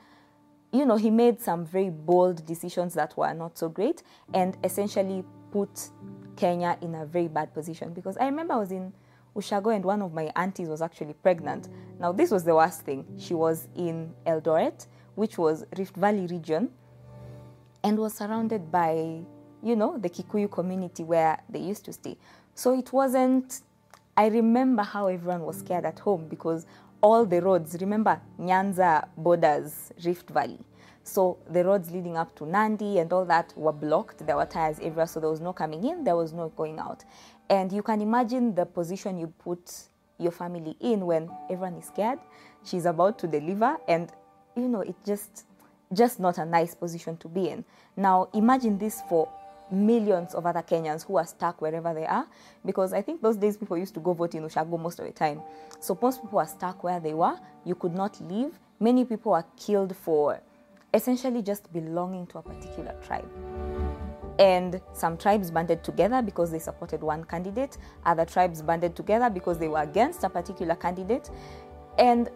you 0.73 0.85
know, 0.85 0.97
he 0.97 1.11
made 1.11 1.41
some 1.41 1.65
very 1.65 1.91
bold 1.91 2.45
decisions 2.45 2.95
that 2.95 3.17
were 3.17 3.33
not 3.33 3.57
so 3.57 3.69
great 3.69 4.03
and 4.35 4.57
essentially 4.63 5.25
put 5.51 5.89
Kenya 6.37 6.77
in 6.83 6.95
a 6.97 7.07
very 7.07 7.29
bad 7.29 7.55
position. 7.55 7.95
Because 7.95 8.17
I 8.19 8.27
remember 8.27 8.55
I 8.55 8.59
was 8.59 8.73
in 8.73 8.93
Ushago 9.35 9.75
and 9.75 9.85
one 9.85 10.03
of 10.03 10.13
my 10.13 10.31
aunties 10.37 10.69
was 10.69 10.83
actually 10.83 11.15
pregnant. 11.15 11.69
Now, 11.99 12.13
this 12.13 12.31
was 12.31 12.45
the 12.45 12.55
worst 12.55 12.83
thing. 12.83 13.07
She 13.19 13.35
was 13.35 13.69
in 13.75 14.13
Eldoret, 14.27 14.87
which 15.15 15.39
was 15.39 15.65
Rift 15.79 15.97
Valley 15.97 16.27
region, 16.27 16.71
and 17.87 18.01
was 18.01 18.14
surrounded 18.14 18.72
by, 18.72 19.20
you 19.62 19.77
know, 19.77 19.96
the 19.96 20.11
Kikuyu 20.11 20.51
community 20.51 21.05
where 21.05 21.38
they 21.49 21.61
used 21.61 21.85
to 21.85 21.92
stay. 21.92 22.16
So 22.53 22.77
it 22.77 22.92
wasn't, 22.92 23.61
I 24.16 24.27
remember 24.27 24.83
how 24.83 25.07
everyone 25.07 25.42
was 25.42 25.61
scared 25.61 25.85
at 25.85 26.01
home 26.01 26.27
because 26.29 26.66
all 27.01 27.25
the 27.25 27.40
roads, 27.40 27.77
remember 27.81 28.20
Nyanza 28.40 29.07
borders, 29.16 29.92
Rift 30.05 30.31
Valley. 30.31 30.59
So 31.05 31.38
the 31.49 31.64
roads 31.64 31.92
leading 31.92 32.16
up 32.16 32.35
to 32.38 32.44
Nandi 32.44 32.99
and 32.99 33.12
all 33.12 33.25
that 33.27 33.53
were 33.57 33.72
blocked. 33.72 34.27
There 34.27 34.35
were 34.35 34.46
tires 34.46 34.79
everywhere, 34.81 35.07
so 35.07 35.20
there 35.20 35.31
was 35.31 35.40
no 35.40 35.53
coming 35.53 35.85
in, 35.85 36.03
there 36.03 36.16
was 36.16 36.33
no 36.33 36.49
going 36.57 36.81
out. 36.81 37.05
And 37.49 37.70
you 37.70 37.85
can 37.85 38.01
imagine 38.01 38.53
the 38.57 38.66
position 38.66 39.16
you 39.16 39.29
put 39.29 39.70
your 40.18 40.33
family 40.33 40.77
in 40.81 41.07
when 41.07 41.31
everyone 41.49 41.77
is 41.77 41.85
scared. 41.85 42.18
She's 42.64 42.85
about 42.85 43.16
to 43.20 43.29
deliver, 43.29 43.77
and 43.87 44.11
you 44.57 44.66
know, 44.66 44.81
it 44.81 44.96
just 45.05 45.46
just 45.92 46.20
not 46.20 46.38
a 46.38 46.44
nice 46.44 46.75
position 46.75 47.16
to 47.18 47.29
be 47.29 47.49
in. 47.49 47.64
Now 47.96 48.29
imagine 48.35 48.79
this 48.79 49.03
for 49.09 49.29
millions 49.70 50.35
of 50.35 50.46
other 50.46 50.62
Kenyans 50.62 51.05
who 51.05 51.16
are 51.16 51.27
stuck 51.27 51.61
wherever 51.61 51.92
they 51.94 52.07
are. 52.07 52.27
Because 52.64 52.92
I 52.92 53.03
think 53.03 53.22
those 53.22 53.37
days 53.37 53.57
people 53.57 53.77
used 53.77 53.94
to 53.94 54.01
go 54.01 54.12
vote 54.12 54.35
in 54.35 54.42
Ushago 54.42 54.79
most 54.81 54.99
of 54.99 55.07
the 55.07 55.12
time. 55.12 55.40
So 55.81 55.99
most 56.01 56.22
people 56.22 56.38
are 56.38 56.46
stuck 56.46 56.85
where 56.85 57.01
they 57.01 57.14
were. 57.14 57.38
You 57.64 57.75
could 57.75 57.94
not 57.94 58.20
leave. 58.20 58.59
Many 58.81 59.05
people 59.05 59.33
are 59.33 59.44
killed 59.57 59.96
for 59.96 60.40
essentially 60.94 61.42
just 61.42 61.72
belonging 61.72 62.27
to 62.29 62.38
a 62.38 62.42
particular 62.42 62.94
tribe. 63.05 63.29
And 64.38 64.81
some 64.92 65.16
tribes 65.16 65.51
banded 65.51 65.83
together 65.83 66.20
because 66.20 66.51
they 66.51 66.59
supported 66.59 67.03
one 67.03 67.25
candidate, 67.25 67.79
other 68.05 68.27
tribes 68.27 68.61
banded 68.61 68.94
together 68.94 69.31
because 69.31 69.59
they 69.59 69.68
were 69.68 69.81
against 69.81 70.25
a 70.25 70.29
particular 70.29 70.75
candidate. 70.75 71.31
And 71.99 72.29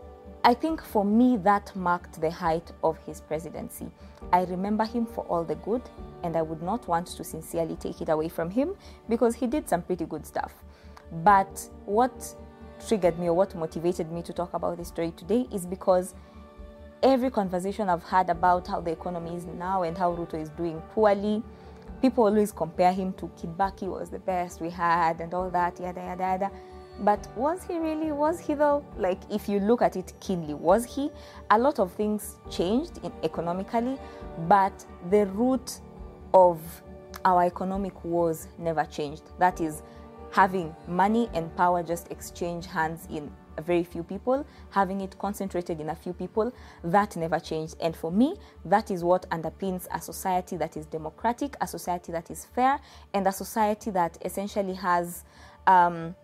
I 0.42 0.54
think 0.54 0.82
for 0.82 1.04
me, 1.04 1.36
that 1.38 1.74
marked 1.76 2.20
the 2.20 2.30
height 2.30 2.72
of 2.82 2.98
his 3.04 3.20
presidency. 3.20 3.90
I 4.32 4.44
remember 4.44 4.84
him 4.84 5.04
for 5.04 5.24
all 5.24 5.44
the 5.44 5.56
good, 5.56 5.82
and 6.22 6.34
I 6.34 6.40
would 6.40 6.62
not 6.62 6.88
want 6.88 7.08
to 7.08 7.24
sincerely 7.24 7.76
take 7.76 8.00
it 8.00 8.08
away 8.08 8.30
from 8.30 8.50
him 8.50 8.74
because 9.08 9.34
he 9.34 9.46
did 9.46 9.68
some 9.68 9.82
pretty 9.82 10.06
good 10.06 10.24
stuff. 10.26 10.54
But 11.24 11.68
what 11.84 12.34
triggered 12.88 13.18
me 13.18 13.28
or 13.28 13.34
what 13.34 13.54
motivated 13.54 14.10
me 14.10 14.22
to 14.22 14.32
talk 14.32 14.54
about 14.54 14.78
this 14.78 14.88
story 14.88 15.12
today 15.12 15.46
is 15.52 15.66
because 15.66 16.14
every 17.02 17.30
conversation 17.30 17.90
I've 17.90 18.04
had 18.04 18.30
about 18.30 18.66
how 18.66 18.80
the 18.80 18.92
economy 18.92 19.36
is 19.36 19.44
now 19.44 19.82
and 19.82 19.96
how 19.96 20.14
Ruto 20.14 20.40
is 20.40 20.48
doing 20.50 20.80
poorly, 20.94 21.42
people 22.00 22.24
always 22.24 22.50
compare 22.50 22.92
him 22.94 23.12
to 23.14 23.26
Kibaki 23.38 23.88
was 23.88 24.08
the 24.08 24.18
best 24.20 24.62
we 24.62 24.70
had 24.70 25.20
and 25.20 25.34
all 25.34 25.50
that, 25.50 25.78
yada, 25.78 26.00
yada, 26.00 26.22
yada. 26.22 26.50
But 27.00 27.26
was 27.34 27.64
he 27.64 27.78
really? 27.78 28.12
Was 28.12 28.38
he 28.38 28.54
though? 28.54 28.84
Like, 28.96 29.20
if 29.30 29.48
you 29.48 29.60
look 29.60 29.80
at 29.82 29.96
it 29.96 30.12
keenly, 30.20 30.54
was 30.54 30.84
he? 30.84 31.10
A 31.50 31.58
lot 31.58 31.78
of 31.78 31.92
things 31.92 32.36
changed 32.50 33.00
in 33.02 33.12
economically, 33.22 33.98
but 34.48 34.84
the 35.10 35.26
root 35.26 35.80
of 36.34 36.60
our 37.24 37.44
economic 37.44 38.04
wars 38.04 38.48
never 38.58 38.84
changed. 38.84 39.22
That 39.38 39.60
is, 39.60 39.82
having 40.30 40.74
money 40.86 41.28
and 41.34 41.54
power 41.56 41.82
just 41.82 42.10
exchange 42.12 42.66
hands 42.66 43.06
in 43.10 43.30
very 43.62 43.82
few 43.82 44.02
people, 44.02 44.46
having 44.70 45.00
it 45.00 45.18
concentrated 45.18 45.80
in 45.80 45.90
a 45.90 45.94
few 45.94 46.12
people, 46.12 46.52
that 46.84 47.16
never 47.16 47.38
changed. 47.38 47.76
And 47.80 47.96
for 47.96 48.12
me, 48.12 48.36
that 48.64 48.90
is 48.90 49.02
what 49.02 49.28
underpins 49.30 49.86
a 49.92 50.00
society 50.00 50.56
that 50.56 50.76
is 50.76 50.86
democratic, 50.86 51.56
a 51.60 51.66
society 51.66 52.12
that 52.12 52.30
is 52.30 52.44
fair, 52.44 52.78
and 53.12 53.26
a 53.26 53.32
society 53.32 53.90
that 53.90 54.18
essentially 54.24 54.74
has. 54.74 55.24
Um, 55.66 56.14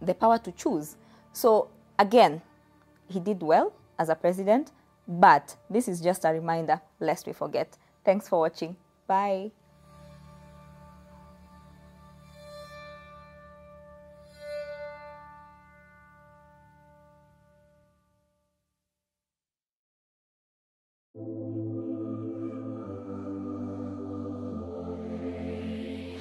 the 0.00 0.14
power 0.14 0.38
to 0.38 0.52
choose. 0.52 0.96
So, 1.32 1.68
again, 1.98 2.42
he 3.08 3.20
did 3.20 3.42
well 3.42 3.72
as 3.98 4.08
a 4.08 4.14
president, 4.14 4.72
but 5.06 5.56
this 5.70 5.88
is 5.88 6.00
just 6.00 6.24
a 6.24 6.32
reminder 6.32 6.80
lest 7.00 7.26
we 7.26 7.32
forget. 7.32 7.76
Thanks 8.04 8.28
for 8.28 8.40
watching. 8.40 8.76
Bye. 9.06 9.50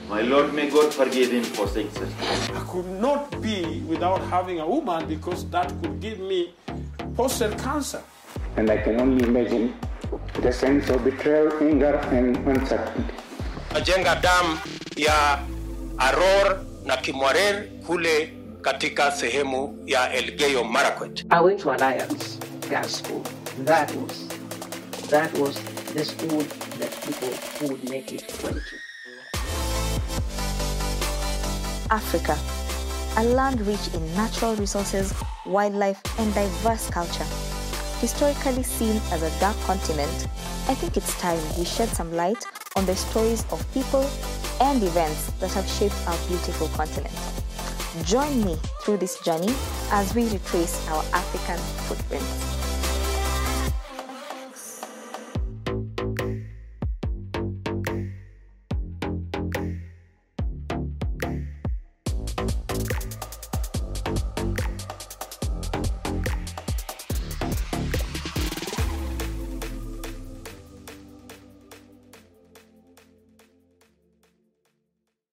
My 0.10 0.22
Lord, 0.22 0.54
may 0.54 0.70
God 0.70 0.94
forgive 0.94 1.32
him 1.32 1.44
for 1.44 1.68
saying 1.68 1.92
such 1.92 2.08
things. 2.08 2.50
I 2.56 2.64
could 2.72 2.88
not 3.02 3.42
be 3.42 3.82
without 3.88 4.22
having 4.32 4.60
a 4.62 4.66
woman 4.68 5.06
because 5.06 5.44
that 5.50 5.68
could 5.82 6.00
give 6.00 6.20
me 6.20 6.54
prostate 7.16 7.58
cancer. 7.60 8.02
And 8.56 8.70
I 8.72 8.78
can 8.78 9.02
only 9.02 9.26
imagine 9.28 9.76
the 10.42 10.52
sense 10.54 10.90
of 10.90 11.04
betrayal, 11.04 11.52
anger, 11.62 11.96
and 12.16 12.38
uncertainty. 12.48 13.14
Najenga 13.74 14.22
dam 14.22 14.58
ya 14.96 15.40
Aror 16.00 16.64
na 16.86 16.96
Kimwarer 16.98 17.68
kule 17.86 18.34
katika 18.62 19.12
sehemu 19.12 19.84
ya 19.86 20.14
Elgeyo 20.14 20.64
Marakwet. 20.64 21.26
I 21.30 21.42
went 21.42 21.60
to 21.60 21.72
Alliance 21.72 22.40
Girls 22.70 22.96
School. 23.04 23.24
That 23.66 23.92
was, 23.96 24.28
that 25.10 25.38
was 25.38 25.60
the 25.94 26.06
school 26.06 26.44
that 26.80 26.92
people 27.04 27.68
would 27.68 27.90
make 27.90 28.14
it 28.14 28.24
20. 28.40 28.87
Africa, 31.90 32.38
a 33.18 33.24
land 33.24 33.62
rich 33.62 33.94
in 33.94 34.16
natural 34.16 34.56
resources, 34.56 35.14
wildlife, 35.46 36.02
and 36.20 36.34
diverse 36.34 36.90
culture. 36.90 37.26
Historically 38.00 38.64
seen 38.64 39.02
as 39.12 39.24
a 39.24 39.40
dark 39.40 39.58
continent, 39.62 40.28
I 40.68 40.76
think 40.76 40.98
it's 40.98 41.20
time 41.20 41.40
we 41.58 41.66
shed 41.66 41.90
some 41.90 42.14
light 42.14 42.44
on 42.76 42.86
the 42.86 42.96
stories 42.96 43.46
of 43.52 43.66
people 43.74 44.10
and 44.62 44.82
events 44.84 45.32
that 45.40 45.52
have 45.52 45.68
shaped 45.68 45.96
our 46.08 46.18
beautiful 46.28 46.68
continent. 46.70 47.16
Join 48.04 48.44
me 48.44 48.58
through 48.82 48.98
this 48.98 49.20
journey 49.22 49.54
as 49.92 50.14
we 50.14 50.30
retrace 50.30 50.88
our 50.90 51.04
African 51.14 51.58
footprints. 51.88 52.57